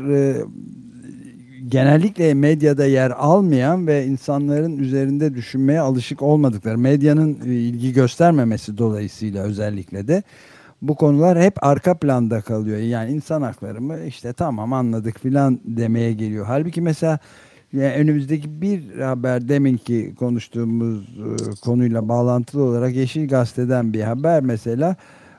genellikle 1.68 2.34
medyada 2.34 2.86
yer 2.86 3.10
almayan 3.10 3.86
ve 3.86 4.06
insanların 4.06 4.78
üzerinde 4.78 5.34
düşünmeye 5.34 5.80
alışık 5.80 6.22
olmadıkları 6.22 6.78
medyanın 6.78 7.34
ilgi 7.34 7.92
göstermemesi 7.92 8.78
dolayısıyla 8.78 9.42
özellikle 9.42 10.08
de 10.08 10.22
bu 10.82 10.94
konular 10.94 11.42
hep 11.42 11.64
arka 11.64 11.94
planda 11.98 12.40
kalıyor. 12.40 12.78
Yani 12.78 13.10
insan 13.10 13.42
hakları 13.42 13.80
mı 13.80 13.98
işte 14.06 14.32
tamam 14.32 14.72
anladık 14.72 15.18
filan 15.18 15.60
demeye 15.64 16.12
geliyor. 16.12 16.46
Halbuki 16.46 16.80
mesela 16.80 17.18
yani 17.76 17.94
önümüzdeki 17.94 18.60
bir 18.60 19.00
haber 19.00 19.48
deminki 19.48 20.14
konuştuğumuz 20.18 21.18
e, 21.18 21.60
konuyla 21.64 22.08
bağlantılı 22.08 22.62
olarak 22.62 22.94
Yeşil 22.94 23.28
Gazete'den 23.28 23.92
bir 23.92 24.00
haber 24.00 24.42
mesela 24.42 24.96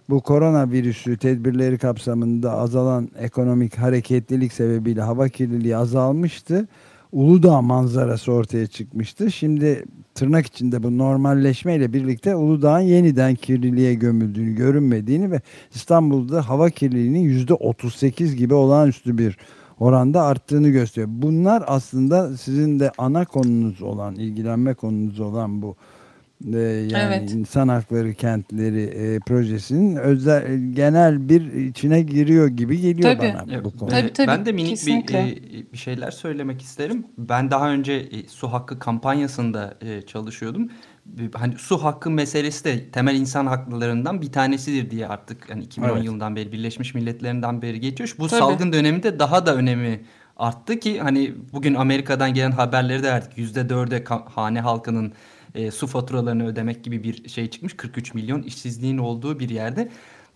bu 0.09 0.21
koronavirüsü 0.21 1.17
tedbirleri 1.17 1.77
kapsamında 1.77 2.57
azalan 2.57 3.09
ekonomik 3.19 3.77
hareketlilik 3.77 4.53
sebebiyle 4.53 5.01
hava 5.01 5.29
kirliliği 5.29 5.77
azalmıştı. 5.77 6.67
Uludağ 7.11 7.61
manzarası 7.61 8.31
ortaya 8.31 8.67
çıkmıştı. 8.67 9.31
Şimdi 9.31 9.83
tırnak 10.15 10.45
içinde 10.45 10.83
bu 10.83 10.97
normalleşmeyle 10.97 11.93
birlikte 11.93 12.35
Uludağ'ın 12.35 12.79
yeniden 12.79 13.35
kirliliğe 13.35 13.93
gömüldüğünü, 13.93 14.55
görünmediğini 14.55 15.31
ve 15.31 15.41
İstanbul'da 15.75 16.49
hava 16.49 16.69
kirliliğinin 16.69 17.45
%38 17.45 18.35
gibi 18.35 18.53
olağanüstü 18.53 19.17
bir 19.17 19.37
oranda 19.79 20.23
arttığını 20.23 20.69
gösteriyor. 20.69 21.09
Bunlar 21.11 21.63
aslında 21.67 22.37
sizin 22.37 22.79
de 22.79 22.91
ana 22.97 23.25
konunuz 23.25 23.81
olan, 23.81 24.15
ilgilenme 24.15 24.73
konunuz 24.73 25.19
olan 25.19 25.61
bu 25.61 25.75
e, 26.53 26.57
yani 26.57 27.15
evet. 27.15 27.31
insan 27.31 27.67
hakları 27.67 28.13
kentleri 28.13 28.83
e, 28.83 29.19
projesinin 29.19 29.95
özel 29.95 30.57
genel 30.73 31.29
bir 31.29 31.53
içine 31.53 32.01
giriyor 32.01 32.47
gibi 32.47 32.81
geliyor 32.81 33.17
tabii. 33.17 33.33
bana 33.47 33.63
bu 33.63 33.77
konu. 33.77 33.89
Tabii, 33.89 34.13
tabii, 34.13 34.27
ben 34.27 34.45
de 34.45 34.51
minik 34.51 34.87
bir, 34.87 35.13
e, 35.13 35.37
bir 35.73 35.77
şeyler 35.77 36.11
söylemek 36.11 36.61
isterim. 36.61 37.05
Ben 37.17 37.51
daha 37.51 37.69
önce 37.69 37.93
e, 37.93 38.27
su 38.27 38.47
hakkı 38.47 38.79
kampanyasında 38.79 39.77
e, 39.81 40.01
çalışıyordum. 40.01 40.69
Hani 41.33 41.57
su 41.57 41.83
hakkı 41.83 42.09
meselesi 42.09 42.63
de 42.63 42.91
temel 42.91 43.15
insan 43.15 43.45
haklarından 43.45 44.21
bir 44.21 44.31
tanesidir 44.31 44.89
diye 44.89 45.07
artık 45.07 45.49
hani 45.49 45.63
2010 45.63 45.89
evet. 45.89 46.03
yılından 46.03 46.35
beri 46.35 46.51
Birleşmiş 46.51 46.95
Milletler'inden 46.95 47.61
beri 47.61 47.79
geçiyor. 47.79 48.15
Bu 48.19 48.27
tabii. 48.27 48.39
salgın 48.39 48.73
döneminde 48.73 49.19
daha 49.19 49.45
da 49.45 49.55
önemi 49.55 50.01
arttı 50.37 50.79
ki 50.79 50.99
hani 50.99 51.33
bugün 51.53 51.73
Amerika'dan 51.73 52.33
gelen 52.33 52.51
haberleri 52.51 53.03
de 53.03 53.07
verdik. 53.07 53.37
%4'e 53.37 54.03
hane 54.31 54.61
halkının 54.61 55.13
e, 55.55 55.71
su 55.71 55.87
faturalarını 55.87 56.47
ödemek 56.47 56.83
gibi 56.83 57.03
bir 57.03 57.29
şey 57.29 57.49
çıkmış. 57.49 57.73
43 57.73 58.13
milyon 58.13 58.41
işsizliğin 58.41 58.97
olduğu 58.97 59.39
bir 59.39 59.49
yerde. 59.49 59.89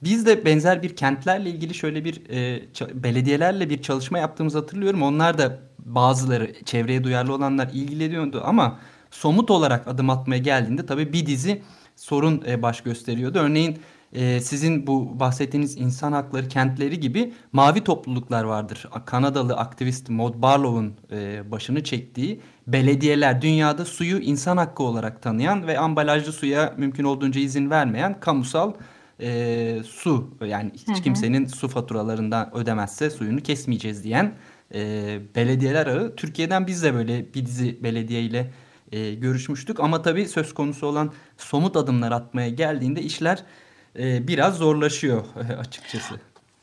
Biz 0.03 0.25
de 0.25 0.45
benzer 0.45 0.83
bir 0.83 0.95
kentlerle 0.95 1.49
ilgili 1.49 1.73
şöyle 1.73 2.05
bir 2.05 2.29
e, 2.29 2.63
belediyelerle 3.03 3.69
bir 3.69 3.81
çalışma 3.81 4.19
yaptığımızı 4.19 4.57
hatırlıyorum. 4.57 5.01
Onlar 5.01 5.37
da 5.37 5.59
bazıları 5.79 6.53
çevreye 6.65 7.03
duyarlı 7.03 7.33
olanlar 7.33 7.69
ilgileniyordu 7.73 8.41
ama 8.45 8.79
somut 9.11 9.51
olarak 9.51 9.87
adım 9.87 10.09
atmaya 10.09 10.37
geldiğinde 10.37 10.85
tabii 10.85 11.13
bir 11.13 11.25
dizi 11.25 11.61
sorun 11.95 12.43
e, 12.47 12.61
baş 12.61 12.81
gösteriyordu. 12.81 13.39
Örneğin 13.39 13.79
e, 14.13 14.39
sizin 14.39 14.87
bu 14.87 15.19
bahsettiğiniz 15.19 15.77
insan 15.77 16.11
hakları 16.11 16.47
kentleri 16.47 16.99
gibi 16.99 17.33
mavi 17.53 17.83
topluluklar 17.83 18.43
vardır. 18.43 18.89
Kanadalı 19.05 19.55
aktivist 19.55 20.09
Maud 20.09 20.41
Barlow'un 20.41 20.93
e, 21.11 21.51
başını 21.51 21.83
çektiği 21.83 22.41
belediyeler 22.67 23.41
dünyada 23.41 23.85
suyu 23.85 24.19
insan 24.19 24.57
hakkı 24.57 24.83
olarak 24.83 25.21
tanıyan 25.21 25.67
ve 25.67 25.79
ambalajlı 25.79 26.33
suya 26.33 26.73
mümkün 26.77 27.03
olduğunca 27.03 27.41
izin 27.41 27.69
vermeyen 27.69 28.19
kamusal 28.19 28.73
e, 29.21 29.81
su 29.85 30.29
yani 30.45 30.71
hiç 30.87 31.03
kimsenin 31.03 31.45
su 31.45 31.67
faturalarından 31.67 32.55
ödemezse 32.55 33.09
suyunu 33.09 33.41
kesmeyeceğiz 33.41 34.03
diyen 34.03 34.33
e, 34.73 35.19
belediyeler 35.35 35.87
ağı. 35.87 36.15
Türkiye'den 36.15 36.67
biz 36.67 36.83
de 36.83 36.93
böyle 36.93 37.33
bir 37.33 37.45
dizi 37.45 37.83
belediye 37.83 38.21
ile 38.21 38.51
e, 38.91 39.13
görüşmüştük 39.13 39.79
ama 39.79 40.01
tabii 40.01 40.27
söz 40.27 40.53
konusu 40.53 40.87
olan 40.87 41.11
somut 41.37 41.75
adımlar 41.75 42.11
atmaya 42.11 42.49
geldiğinde 42.49 43.01
işler 43.01 43.43
e, 43.99 44.27
biraz 44.27 44.57
zorlaşıyor 44.57 45.25
açıkçası. 45.59 46.15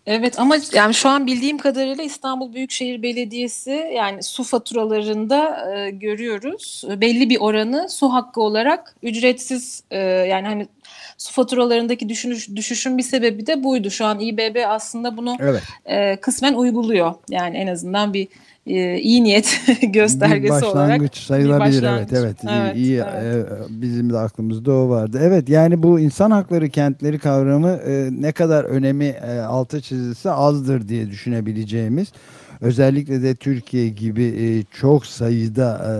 Evet 0.06 0.38
ama 0.38 0.56
yani 0.74 0.94
şu 0.94 1.08
an 1.08 1.26
bildiğim 1.26 1.58
kadarıyla 1.58 2.04
İstanbul 2.04 2.52
Büyükşehir 2.52 3.02
Belediyesi 3.02 3.92
yani 3.94 4.22
su 4.22 4.44
faturalarında 4.44 5.70
e, 5.76 5.90
görüyoruz 5.90 6.84
belli 6.88 7.30
bir 7.30 7.40
oranı 7.40 7.88
su 7.88 8.12
hakkı 8.12 8.40
olarak 8.40 8.94
ücretsiz 9.02 9.82
e, 9.90 9.98
yani 9.98 10.46
hani 10.46 10.68
su 11.18 11.32
faturalarındaki 11.32 12.08
düşüş, 12.08 12.48
düşüşün 12.56 12.98
bir 12.98 13.02
sebebi 13.02 13.46
de 13.46 13.64
buydu. 13.64 13.90
Şu 13.90 14.04
an 14.06 14.20
İBB 14.20 14.64
aslında 14.66 15.16
bunu 15.16 15.36
evet. 15.40 15.62
e, 15.86 16.16
kısmen 16.16 16.54
uyguluyor 16.54 17.14
yani 17.30 17.56
en 17.56 17.66
azından 17.66 18.14
bir 18.14 18.28
e, 18.68 18.98
iyi 19.00 19.24
niyet 19.24 19.60
göstergesi 19.82 20.62
bir 20.62 20.66
olarak. 20.66 21.16
sayılabilir 21.16 21.82
bir 21.82 21.86
başlangıç. 21.86 22.12
evet 22.12 22.24
evet, 22.24 22.36
evet 22.50 22.76
iyi, 22.76 22.96
evet. 22.96 23.46
E, 23.46 23.82
bizim 23.82 24.12
de 24.12 24.18
aklımızda 24.18 24.72
o 24.72 24.88
vardı. 24.88 25.20
Evet 25.22 25.48
yani 25.48 25.82
bu 25.82 26.00
insan 26.00 26.30
hakları 26.30 26.68
kentleri 26.68 27.18
kavramı 27.18 27.70
e, 27.70 28.08
ne 28.12 28.32
kadar 28.32 28.64
önemi 28.64 29.04
e, 29.04 29.38
altı 29.38 29.80
çizilse 29.80 30.30
azdır 30.30 30.88
diye 30.88 31.10
düşünebileceğimiz 31.10 32.12
özellikle 32.60 33.22
de 33.22 33.34
Türkiye 33.34 33.88
gibi 33.88 34.24
e, 34.24 34.62
çok 34.80 35.06
sayıda 35.06 35.86
e, 35.86 35.92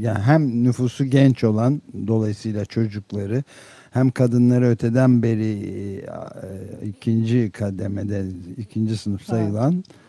yani 0.00 0.18
hem 0.18 0.64
nüfusu 0.64 1.04
genç 1.04 1.44
olan 1.44 1.82
dolayısıyla 2.06 2.64
çocukları 2.64 3.42
hem 3.90 4.10
kadınları 4.10 4.68
öteden 4.68 5.22
beri 5.22 5.52
e, 5.52 6.88
ikinci 6.88 7.50
kademede 7.50 8.24
ikinci 8.58 8.96
sınıf 8.96 9.22
sayılan 9.22 9.74
evet 9.74 10.03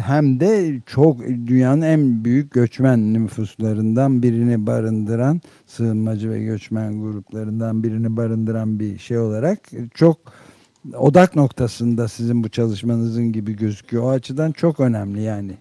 hem 0.00 0.40
de 0.40 0.80
çok 0.86 1.20
dünyanın 1.20 1.82
en 1.82 2.24
büyük 2.24 2.52
göçmen 2.52 3.14
nüfuslarından 3.14 4.22
birini 4.22 4.66
barındıran 4.66 5.40
sığınmacı 5.66 6.30
ve 6.30 6.42
göçmen 6.42 7.02
gruplarından 7.02 7.82
birini 7.82 8.16
barındıran 8.16 8.80
bir 8.80 8.98
şey 8.98 9.18
olarak 9.18 9.58
çok 9.94 10.18
odak 10.94 11.36
noktasında 11.36 12.08
sizin 12.08 12.44
bu 12.44 12.48
çalışmanızın 12.48 13.32
gibi 13.32 13.56
gözüküyor. 13.56 14.02
O 14.02 14.10
açıdan 14.10 14.52
çok 14.52 14.80
önemli 14.80 15.22
yani. 15.22 15.52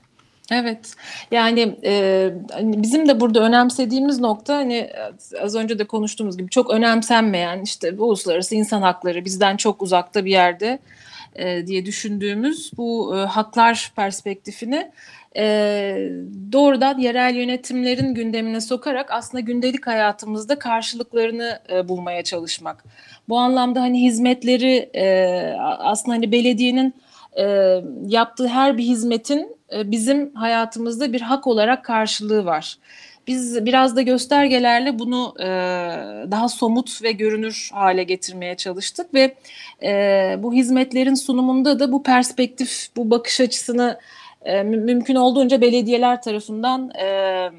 Evet 0.51 0.93
yani 1.31 1.79
e, 1.83 2.33
hani 2.51 2.81
bizim 2.81 3.07
de 3.07 3.19
burada 3.19 3.39
önemsediğimiz 3.39 4.19
nokta 4.19 4.55
hani 4.55 4.89
az 5.41 5.55
önce 5.55 5.79
de 5.79 5.87
konuştuğumuz 5.87 6.37
gibi 6.37 6.49
çok 6.49 6.69
önemsenmeyen 6.69 7.61
işte 7.61 7.97
bu 7.97 8.03
uluslararası 8.03 8.55
insan 8.55 8.81
hakları 8.81 9.25
bizden 9.25 9.57
çok 9.57 9.81
uzakta 9.81 10.25
bir 10.25 10.31
yerde 10.31 10.79
e, 11.35 11.67
diye 11.67 11.85
düşündüğümüz 11.85 12.71
bu 12.77 13.17
e, 13.17 13.19
haklar 13.19 13.91
perspektifini 13.95 14.91
e, 15.37 15.43
doğrudan 16.51 16.97
yerel 16.97 17.35
yönetimlerin 17.35 18.13
gündemine 18.13 18.61
sokarak 18.61 19.11
aslında 19.11 19.41
gündelik 19.41 19.87
hayatımızda 19.87 20.59
karşılıklarını 20.59 21.59
e, 21.69 21.87
bulmaya 21.87 22.23
çalışmak. 22.23 22.83
Bu 23.29 23.39
anlamda 23.39 23.81
hani 23.81 24.01
hizmetleri 24.01 24.89
e, 24.93 25.05
aslında 25.59 26.15
hani 26.15 26.31
belediyenin 26.31 26.93
e, 27.37 27.45
yaptığı 28.07 28.47
her 28.47 28.77
bir 28.77 28.83
hizmetin 28.83 29.57
e, 29.73 29.91
bizim 29.91 30.35
hayatımızda 30.35 31.13
bir 31.13 31.21
hak 31.21 31.47
olarak 31.47 31.85
karşılığı 31.85 32.45
var. 32.45 32.77
Biz 33.27 33.65
biraz 33.65 33.95
da 33.95 34.01
göstergelerle 34.01 34.99
bunu 34.99 35.33
e, 35.39 35.45
daha 36.31 36.49
somut 36.49 37.03
ve 37.03 37.11
görünür 37.11 37.69
hale 37.73 38.03
getirmeye 38.03 38.55
çalıştık 38.55 39.13
ve 39.13 39.35
e, 39.83 40.35
bu 40.43 40.53
hizmetlerin 40.53 41.15
sunumunda 41.15 41.79
da 41.79 41.91
bu 41.91 42.03
perspektif, 42.03 42.87
bu 42.95 43.11
bakış 43.11 43.41
açısını 43.41 43.99
e, 44.45 44.63
mümkün 44.63 45.15
olduğunca 45.15 45.61
belediyeler 45.61 46.21
tarafından 46.21 46.89
e, 46.89 47.49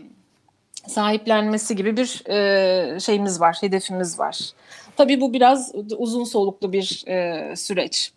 sahiplenmesi 0.87 1.77
gibi 1.77 1.97
bir 1.97 2.23
e, 2.31 3.01
şeyimiz 3.01 3.41
var, 3.41 3.57
hedefimiz 3.61 4.19
var. 4.19 4.39
Tabii 4.97 5.21
bu 5.21 5.33
biraz 5.33 5.73
uzun 5.99 6.25
soluklu 6.25 6.73
bir 6.73 7.05
e, 7.09 7.57
süreç. 7.57 8.13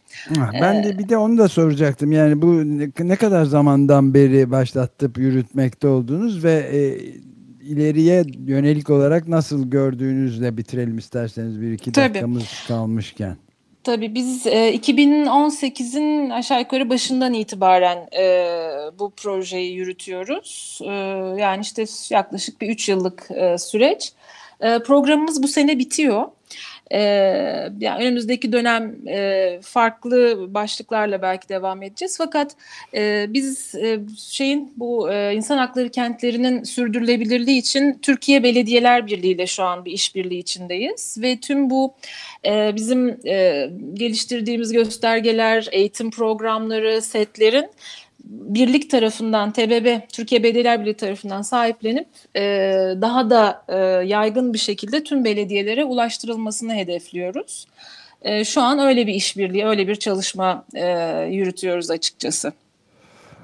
Ben 0.62 0.83
de 0.83 0.99
bir 0.99 1.09
de 1.09 1.17
onu 1.17 1.38
da 1.38 1.47
soracaktım. 1.47 2.12
Yani 2.12 2.41
bu 2.41 2.62
ne 2.99 3.15
kadar 3.15 3.45
zamandan 3.45 4.13
beri 4.13 4.51
başlattıp 4.51 5.17
yürütmekte 5.17 5.88
oldunuz 5.88 6.43
ve 6.43 6.53
e, 6.53 6.79
ileriye 7.69 8.23
yönelik 8.47 8.89
olarak 8.89 9.27
nasıl 9.27 9.69
gördüğünüzle 9.69 10.58
bitirelim 10.58 10.97
isterseniz 10.97 11.62
bir 11.62 11.71
iki 11.71 11.91
Tabii. 11.91 12.10
dakikamız 12.10 12.45
kalmışken. 12.67 13.38
Tabii 13.84 14.15
biz 14.15 14.47
e, 14.47 14.75
2018'in 14.75 16.29
aşağı 16.29 16.60
yukarı 16.60 16.89
başından 16.89 17.34
itibaren 17.34 18.08
e, 18.17 18.47
bu 18.99 19.10
projeyi 19.10 19.73
yürütüyoruz. 19.73 20.79
E, 20.84 20.91
yani 21.41 21.62
işte 21.62 21.86
yaklaşık 22.10 22.62
bir 22.62 22.69
üç 22.69 22.89
yıllık 22.89 23.27
e, 23.32 23.58
süreç. 23.58 24.13
E, 24.62 24.79
programımız 24.79 25.43
bu 25.43 25.47
sene 25.47 25.79
bitiyor. 25.79 26.23
E, 26.91 26.99
yani 27.80 28.04
önümüzdeki 28.06 28.52
dönem 28.52 29.08
e, 29.08 29.60
farklı 29.62 30.47
başlıklarla 30.54 31.21
belki 31.21 31.49
devam 31.49 31.84
edeceğiz. 31.84 32.17
Fakat 32.17 32.56
e, 32.93 33.25
biz 33.30 33.75
e, 33.75 33.99
şeyin 34.17 34.73
bu 34.78 35.12
insan 35.12 35.58
hakları 35.58 35.89
kentlerinin 35.89 36.63
sürdürülebilirliği 36.63 37.60
için 37.60 37.99
Türkiye 38.02 38.43
Belediyeler 38.43 39.08
Birliği 39.08 39.32
ile 39.32 39.47
şu 39.47 39.63
an 39.63 39.86
bir 39.86 39.91
işbirliği 39.91 40.39
içindeyiz 40.39 41.17
ve 41.21 41.38
tüm 41.38 41.69
bu 41.69 41.93
bizim 42.45 43.19
geliştirdiğimiz 43.93 44.71
göstergeler, 44.71 45.67
eğitim 45.71 46.12
programları, 46.12 47.02
setlerin 47.02 47.69
birlik 48.23 48.89
tarafından 48.89 49.53
TBB 49.53 49.99
Türkiye 50.12 50.43
Belediyeler 50.43 50.82
Birliği 50.82 50.93
tarafından 50.93 51.41
sahiplenip 51.41 52.08
e, 52.36 52.41
daha 53.01 53.29
da 53.29 53.65
e, 53.67 53.75
yaygın 54.08 54.53
bir 54.53 54.60
şekilde 54.60 55.03
tüm 55.03 55.25
belediyelere 55.25 55.86
ulaştırılmasını 55.86 56.73
hedefliyoruz. 56.73 57.67
E, 58.21 58.45
şu 58.45 58.62
an 58.62 58.79
öyle 58.79 59.08
bir 59.08 59.13
işbirliği, 59.13 59.65
öyle 59.65 59.88
bir 59.88 59.95
çalışma 59.95 60.65
e, 60.75 60.88
yürütüyoruz 61.32 61.91
açıkçası. 61.91 62.53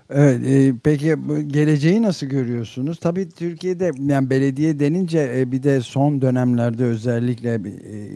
Evet, 0.10 0.48
e, 0.48 0.74
peki 0.84 1.16
geleceği 1.48 2.02
nasıl 2.02 2.28
görüyorsunuz? 2.28 3.00
Tabii 3.00 3.30
Türkiye'de 3.30 3.92
yani 4.00 4.30
belediye 4.30 4.80
denince 4.80 5.32
e, 5.36 5.52
bir 5.52 5.64
de 5.64 5.82
son 5.82 6.22
dönemlerde 6.22 6.84
özellikle 6.86 7.54
e, 7.54 7.60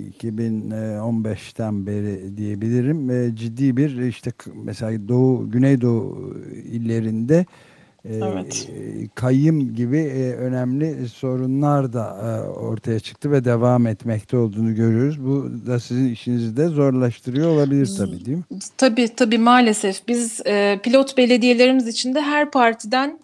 2015'ten 0.10 1.86
beri 1.86 2.38
diyebilirim 2.38 3.10
e, 3.10 3.36
ciddi 3.36 3.78
bir 3.78 3.98
işte 3.98 4.32
mesela 4.64 5.08
Doğu, 5.08 5.52
Güneydoğu 5.52 6.36
illerinde 6.66 7.46
ee, 8.06 8.16
evet. 8.16 8.70
Kayyım 9.16 9.76
gibi 9.76 9.98
e, 9.98 10.34
önemli 10.34 11.10
sorunlar 11.10 11.94
da 11.94 12.18
e, 12.24 12.50
ortaya 12.50 13.00
çıktı 13.00 13.32
ve 13.32 13.46
devam 13.46 13.88
etmekte 13.88 14.38
olduğunu 14.38 14.76
görüyoruz. 14.76 15.26
Bu 15.26 15.52
da 15.68 15.80
sizin 15.80 16.10
işinizi 16.10 16.58
de 16.58 16.68
zorlaştırıyor 16.68 17.50
olabilir 17.50 17.90
tabii 17.98 18.26
değil 18.26 18.38
mi? 18.38 18.44
Tabii 18.78 19.16
tabii 19.16 19.38
maalesef. 19.38 20.08
Biz 20.08 20.42
e, 20.46 20.80
pilot 20.84 21.18
belediyelerimiz 21.18 21.88
içinde 21.88 22.22
her 22.22 22.52
partiden 22.52 23.20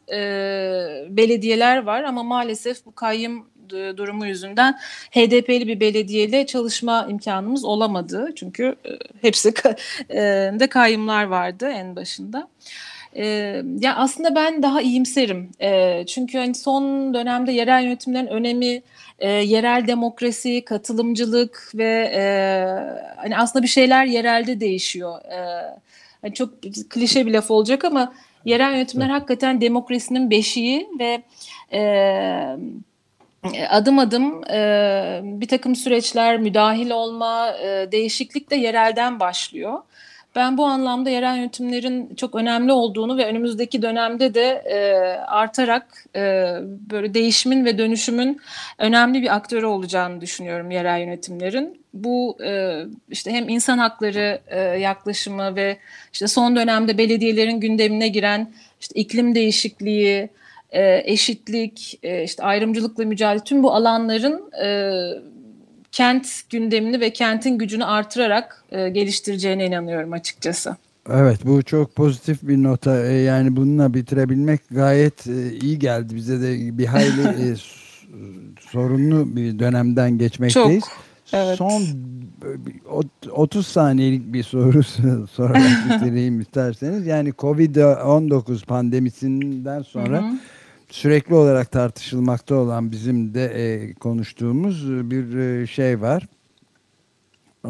belediyeler 1.10 1.84
var 1.84 2.04
ama 2.04 2.24
maalesef 2.24 2.86
bu 2.86 2.96
kayyım 2.96 3.46
durumu 3.70 4.26
yüzünden 4.26 4.80
HDP'li 5.12 5.68
bir 5.68 5.80
belediyeyle 5.80 6.46
çalışma 6.46 7.08
imkanımız 7.10 7.66
olamadı. 7.66 8.30
Çünkü 8.36 8.76
hepsi 9.22 9.54
de 10.60 10.68
kayyımlar 10.68 11.24
vardı 11.24 11.68
en 11.68 11.96
başında. 11.96 12.48
E, 13.15 13.25
ya 13.80 13.95
aslında 13.95 14.36
ben 14.36 14.63
daha 14.63 14.82
iyimserim. 14.82 15.51
E, 15.62 16.04
çünkü 16.06 16.38
hani 16.38 16.56
son 16.56 17.13
dönemde 17.13 17.51
yerel 17.51 17.84
yönetimlerin 17.84 18.28
önemi, 18.28 18.82
e, 19.19 19.30
yerel 19.30 19.88
demokrasi, 19.88 20.65
katılımcılık 20.65 21.71
ve 21.75 22.12
e, 22.15 22.23
hani 23.15 23.38
aslında 23.38 23.63
bir 23.63 23.67
şeyler 23.67 24.06
yerelde 24.06 24.60
değişiyor. 24.60 25.21
E, 25.25 25.39
hani 26.21 26.34
çok 26.34 26.62
klişe 26.89 27.25
bir 27.25 27.32
laf 27.32 27.51
olacak 27.51 27.86
ama 27.86 28.13
yerel 28.45 28.71
yönetimler 28.71 29.10
hakikaten 29.10 29.62
demokrasinin 29.62 30.30
beşiği 30.30 30.88
ve 30.99 31.23
e, 31.73 31.82
adım 33.69 33.99
adım 33.99 34.43
e, 34.51 35.21
bir 35.23 35.47
takım 35.47 35.75
süreçler, 35.75 36.38
müdahil 36.38 36.89
olma, 36.89 37.51
e, 37.51 37.91
değişiklik 37.91 38.51
de 38.51 38.56
yerelden 38.56 39.19
başlıyor. 39.19 39.80
Ben 40.36 40.58
bu 40.58 40.65
anlamda 40.65 41.10
yerel 41.10 41.38
yönetimlerin 41.38 42.15
çok 42.15 42.36
önemli 42.36 42.71
olduğunu 42.71 43.17
ve 43.17 43.26
önümüzdeki 43.26 43.82
dönemde 43.82 44.34
de 44.34 44.63
e, 44.65 44.78
artarak 45.19 46.06
e, 46.15 46.21
böyle 46.91 47.13
değişimin 47.13 47.65
ve 47.65 47.78
dönüşümün 47.78 48.41
önemli 48.78 49.21
bir 49.21 49.36
aktörü 49.36 49.65
olacağını 49.65 50.21
düşünüyorum 50.21 50.71
yerel 50.71 51.00
yönetimlerin. 51.00 51.82
Bu 51.93 52.38
e, 52.43 52.82
işte 53.10 53.32
hem 53.32 53.50
insan 53.50 53.78
hakları 53.78 54.39
e, 54.48 54.60
yaklaşımı 54.60 55.56
ve 55.56 55.78
işte 56.13 56.28
son 56.28 56.56
dönemde 56.56 56.98
belediyelerin 56.98 57.60
gündemine 57.60 58.08
giren 58.08 58.52
işte 58.80 59.00
iklim 59.00 59.36
değişikliği, 59.36 60.30
e, 60.71 61.02
eşitlik, 61.06 62.00
e, 62.04 62.24
işte 62.24 62.43
ayrımcılıkla 62.43 63.06
mücadele 63.06 63.43
tüm 63.43 63.63
bu 63.63 63.74
alanların 63.74 64.52
e, 64.63 64.67
kent 65.95 66.27
gündemini 66.49 66.99
ve 66.99 67.13
kentin 67.13 67.58
gücünü 67.58 67.86
artırarak 67.86 68.63
e, 68.71 68.89
geliştireceğine 68.89 69.65
inanıyorum 69.65 70.13
açıkçası. 70.13 70.75
Evet 71.10 71.39
bu 71.45 71.63
çok 71.63 71.95
pozitif 71.95 72.43
bir 72.43 72.63
nota 72.63 73.05
e, 73.05 73.13
yani 73.13 73.55
bununla 73.55 73.93
bitirebilmek 73.93 74.62
gayet 74.71 75.27
e, 75.27 75.51
iyi 75.62 75.79
geldi 75.79 76.15
bize 76.15 76.41
de 76.41 76.77
bir 76.77 76.86
hayli 76.86 77.21
e, 77.51 77.55
sorunlu 78.71 79.36
bir 79.36 79.60
dönemden 79.60 80.17
geçmekteyiz. 80.17 80.84
Çok. 80.84 81.05
Evet. 81.34 81.58
Son 81.58 81.84
30 83.31 83.67
saniyelik 83.67 84.34
bir 84.34 84.43
soru 84.43 84.84
sorarak 85.27 85.71
bitireyim 85.89 86.41
isterseniz. 86.41 87.08
Yani 87.08 87.29
Covid-19 87.29 88.65
pandemisinden 88.65 89.81
sonra 89.81 90.21
hı 90.21 90.25
hı 90.27 90.36
sürekli 90.89 91.36
olarak 91.36 91.71
tartışılmakta 91.71 92.56
olan 92.56 92.91
bizim 92.91 93.34
de 93.34 93.45
e, 93.45 93.93
konuştuğumuz 93.93 94.89
bir 94.91 95.38
e, 95.38 95.67
şey 95.67 96.02
var. 96.02 96.28
Ee, 97.65 97.69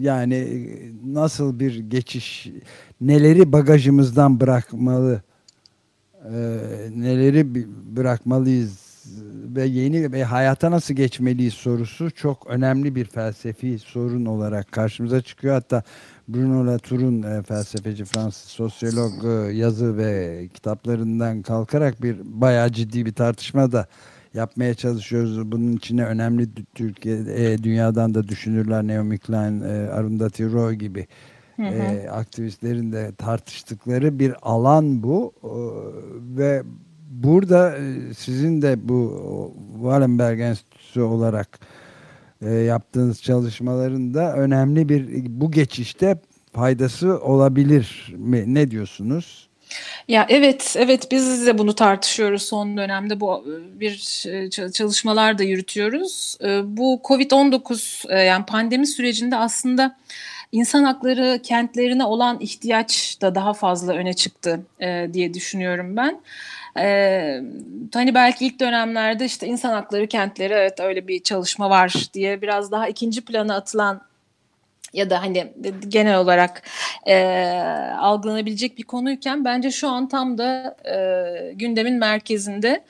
yani 0.00 0.66
nasıl 1.06 1.60
bir 1.60 1.78
geçiş, 1.78 2.48
neleri 3.00 3.52
bagajımızdan 3.52 4.40
bırakmalı, 4.40 5.22
e, 6.24 6.32
neleri 6.96 7.54
bırakmalıyız 7.96 8.90
ve 9.56 9.64
yeni 9.64 10.12
ve 10.12 10.24
hayata 10.24 10.70
nasıl 10.70 10.94
geçmeliyiz 10.94 11.54
sorusu 11.54 12.10
çok 12.10 12.46
önemli 12.46 12.94
bir 12.94 13.04
felsefi 13.04 13.78
sorun 13.78 14.24
olarak 14.24 14.72
karşımıza 14.72 15.22
çıkıyor. 15.22 15.54
Hatta 15.54 15.82
Bruno 16.34 16.66
Latour'un 16.66 17.22
e, 17.22 17.42
felsefeci 17.42 18.04
Fransız 18.04 18.50
sosyolog 18.50 19.24
e, 19.24 19.52
yazı 19.52 19.96
ve 19.96 20.48
kitaplarından 20.54 21.42
kalkarak 21.42 22.02
bir 22.02 22.16
bayağı 22.24 22.72
ciddi 22.72 23.06
bir 23.06 23.12
tartışma 23.12 23.72
da 23.72 23.86
yapmaya 24.34 24.74
çalışıyoruz. 24.74 25.52
Bunun 25.52 25.72
içine 25.72 26.04
önemli 26.04 26.48
Türkiye 26.74 27.16
e, 27.16 27.62
dünyadan 27.62 28.14
da 28.14 28.28
düşünürler 28.28 28.86
Naomi 28.86 29.18
Klein, 29.18 29.60
e, 29.60 29.90
Arundhati 29.90 30.52
Roy 30.52 30.74
gibi 30.74 31.06
hı 31.56 31.62
hı. 31.62 31.66
E, 31.66 32.10
aktivistlerin 32.10 32.92
de 32.92 33.12
tartıştıkları 33.18 34.18
bir 34.18 34.34
alan 34.42 35.02
bu 35.02 35.32
e, 35.42 35.52
ve 36.38 36.62
burada 37.10 37.76
e, 37.76 38.14
sizin 38.14 38.62
de 38.62 38.88
bu 38.88 39.54
Wallenberg 39.74 40.40
Enstitüsü 40.40 41.00
olarak 41.00 41.60
e, 42.42 42.50
yaptığınız 42.50 43.22
çalışmaların 43.22 44.14
da 44.14 44.34
önemli 44.34 44.88
bir 44.88 45.24
bu 45.28 45.50
geçişte 45.50 46.18
faydası 46.52 47.20
olabilir 47.20 48.14
mi? 48.16 48.44
Ne 48.46 48.70
diyorsunuz? 48.70 49.50
Ya 50.08 50.26
evet, 50.28 50.74
evet 50.78 51.08
biz 51.10 51.46
de 51.46 51.58
bunu 51.58 51.74
tartışıyoruz 51.74 52.42
son 52.42 52.76
dönemde 52.76 53.20
bu 53.20 53.44
e, 53.46 53.80
bir 53.80 54.24
e, 54.28 54.50
çalışmalar 54.70 55.38
da 55.38 55.42
yürütüyoruz. 55.42 56.36
E, 56.44 56.76
bu 56.76 57.00
Covid-19 57.04 58.24
yani 58.26 58.46
pandemi 58.46 58.86
sürecinde 58.86 59.36
aslında 59.36 59.96
insan 60.52 60.84
hakları 60.84 61.40
kentlerine 61.42 62.04
olan 62.04 62.40
ihtiyaç 62.40 63.18
da 63.20 63.34
daha 63.34 63.52
fazla 63.52 63.92
öne 63.92 64.12
çıktı 64.12 64.60
diye 65.12 65.34
düşünüyorum 65.34 65.96
ben. 65.96 66.20
Ee, 66.78 67.40
hani 67.94 68.14
belki 68.14 68.46
ilk 68.46 68.60
dönemlerde 68.60 69.24
işte 69.24 69.46
insan 69.46 69.72
hakları 69.72 70.06
kentleri 70.06 70.52
evet 70.52 70.80
öyle 70.80 71.08
bir 71.08 71.22
çalışma 71.22 71.70
var 71.70 71.94
diye 72.14 72.42
biraz 72.42 72.70
daha 72.70 72.88
ikinci 72.88 73.24
plana 73.24 73.56
atılan 73.56 74.00
ya 74.92 75.10
da 75.10 75.22
hani 75.22 75.52
genel 75.88 76.18
olarak 76.18 76.62
e, 77.06 77.24
algılanabilecek 77.98 78.78
bir 78.78 78.82
konuyken 78.82 79.44
bence 79.44 79.70
şu 79.70 79.88
an 79.88 80.08
tam 80.08 80.38
da 80.38 80.76
e, 80.84 81.52
gündemin 81.52 81.94
merkezinde. 81.94 82.84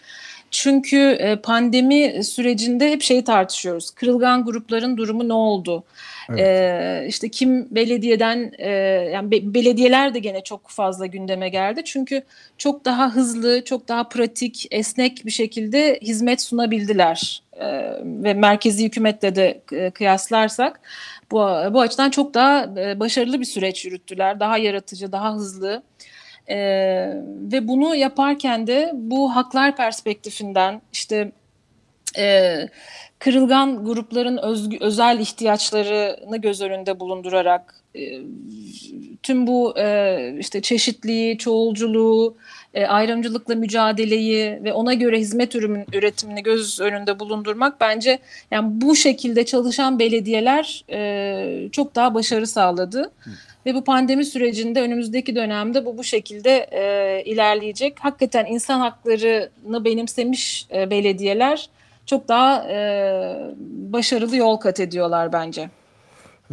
Çünkü 0.51 0.97
e, 0.97 1.37
pandemi 1.37 2.25
sürecinde 2.25 2.91
hep 2.91 3.03
şeyi 3.03 3.25
tartışıyoruz. 3.25 3.91
Kırılgan 3.91 4.45
grupların 4.45 4.97
durumu 4.97 5.29
ne 5.29 5.33
oldu? 5.33 5.85
Evet. 6.31 6.41
Ee, 6.41 7.05
işte 7.09 7.29
kim 7.29 7.75
belediyeden 7.75 8.53
e, 8.59 8.71
yani 9.15 9.31
be, 9.31 9.55
belediyeler 9.55 10.15
de 10.15 10.19
gene 10.19 10.43
çok 10.43 10.69
fazla 10.69 11.07
gündeme 11.07 11.49
geldi. 11.49 11.83
Çünkü 11.85 12.23
çok 12.59 12.85
daha 12.85 13.11
hızlı, 13.15 13.65
çok 13.65 13.89
daha 13.89 14.09
pratik, 14.09 14.67
esnek 14.71 15.27
bir 15.27 15.31
şekilde 15.31 15.99
hizmet 16.03 16.43
sunabildiler. 16.43 17.43
Ee, 17.61 17.93
ve 18.05 18.35
merkezi 18.35 18.85
hükümetle 18.85 19.35
de 19.35 19.63
e, 19.73 19.91
kıyaslarsak 19.91 20.81
bu, 21.31 21.37
bu 21.73 21.81
açıdan 21.81 22.11
çok 22.11 22.35
daha 22.35 22.65
e, 22.77 23.01
başarılı 23.01 23.41
bir 23.41 23.45
süreç 23.45 23.85
yürüttüler. 23.85 24.41
Daha 24.41 24.59
yaratıcı, 24.59 25.13
daha 25.13 25.35
hızlı. 25.35 25.83
Ee, 26.51 27.13
ve 27.53 27.69
bunu 27.69 27.95
yaparken 27.95 28.67
de 28.67 28.91
bu 28.95 29.37
haklar 29.37 29.77
perspektifinden 29.77 30.83
işte 30.93 31.33
e, 32.19 32.57
kırılgan 33.19 33.85
grupların 33.85 34.37
özgü, 34.37 34.77
özel 34.81 35.19
ihtiyaçlarını 35.19 36.37
göz 36.37 36.61
önünde 36.63 37.01
bulundurarak 37.01 37.75
e, 37.95 38.01
tüm 39.23 39.47
bu 39.47 39.79
e, 39.79 40.37
işte 40.39 40.63
çeşitliği, 40.63 41.39
çoğulculuğu, 41.39 42.37
e, 42.75 42.87
ayrımcılıkla 42.87 43.55
mücadeleyi 43.55 44.65
ve 44.65 44.73
ona 44.73 44.95
göre 44.95 45.19
hizmet 45.19 45.55
ürün, 45.55 45.87
üretimini 45.93 46.43
göz 46.43 46.81
önünde 46.81 47.21
bulundurmak 47.21 47.81
bence 47.81 48.19
yani 48.51 48.81
bu 48.81 48.97
şekilde 48.97 49.45
çalışan 49.47 49.99
belediyeler 49.99 50.85
e, 50.91 51.69
çok 51.73 51.95
daha 51.95 52.15
başarı 52.15 52.47
sağladı. 52.47 53.11
Ve 53.67 53.75
bu 53.75 53.85
pandemi 53.85 54.25
sürecinde 54.25 54.83
önümüzdeki 54.83 55.37
dönemde 55.37 55.85
bu 55.85 55.99
bu 55.99 56.05
şekilde 56.05 56.67
e, 56.73 57.23
ilerleyecek. 57.25 57.97
Hakikaten 58.01 58.47
insan 58.47 58.81
haklarını 58.81 59.85
benimsemiş 59.85 60.67
e, 60.75 60.91
belediyeler 60.91 61.69
çok 62.07 62.29
daha 62.29 62.71
e, 62.71 62.79
başarılı 63.93 64.37
yol 64.37 64.57
kat 64.57 64.81
ediyorlar 64.81 65.33
bence. 65.33 65.71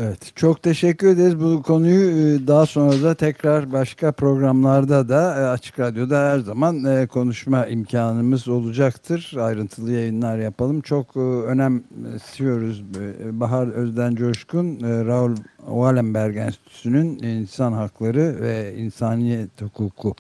Evet 0.02 0.32
çok 0.36 0.64
teşekkür 0.64 1.08
ederiz. 1.08 1.40
Bu 1.40 1.64
konuyu 1.64 2.10
e, 2.10 2.48
daha 2.48 2.66
sonra 2.66 3.04
da 3.04 3.16
tekrar 3.16 3.72
başka 3.72 4.12
programlarda 4.12 5.10
da 5.10 5.42
e, 5.42 5.46
Açık 5.46 5.80
Radyo'da 5.80 6.30
her 6.30 6.40
zaman 6.40 6.86
e, 6.86 7.08
konuşma 7.08 7.66
imkanımız 7.66 8.48
olacaktır. 8.48 9.34
Ayrıntılı 9.40 9.92
yayınlar 9.92 10.38
yapalım. 10.38 10.82
Çok 10.82 11.18
önemsiyoruz. 11.18 12.84
Bahar 13.32 13.68
Özden 13.68 14.16
Coşkun, 14.16 14.80
Raul 14.82 15.36
Wallenberg 15.58 16.38
Enstitüsü'nün 16.38 17.20
insan 17.24 17.74
hakları 17.74 18.42
ve 18.42 18.76
insaniyet 18.78 19.62
hukuku 19.62 20.16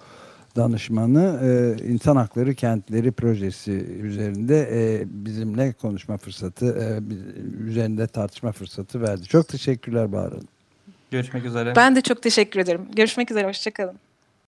danışmanı 0.57 1.39
e, 1.43 1.83
İnsan 1.87 2.15
Hakları 2.15 2.53
Kentleri 2.55 3.11
projesi 3.11 3.71
üzerinde 4.01 4.69
e, 4.71 5.03
bizimle 5.05 5.73
konuşma 5.73 6.17
fırsatı, 6.17 6.65
e, 6.65 7.09
biz- 7.09 7.67
üzerinde 7.69 8.07
tartışma 8.07 8.51
fırsatı 8.51 9.01
verdi. 9.01 9.23
Çok 9.23 9.47
teşekkürler 9.47 10.11
Bahar 10.11 10.29
Hanım. 10.31 10.47
Görüşmek 11.11 11.45
üzere. 11.45 11.73
Ben 11.75 11.95
de 11.95 12.01
çok 12.01 12.21
teşekkür 12.23 12.59
ederim. 12.59 12.81
Görüşmek 12.95 13.31
üzere, 13.31 13.47
hoşçakalın. 13.47 13.95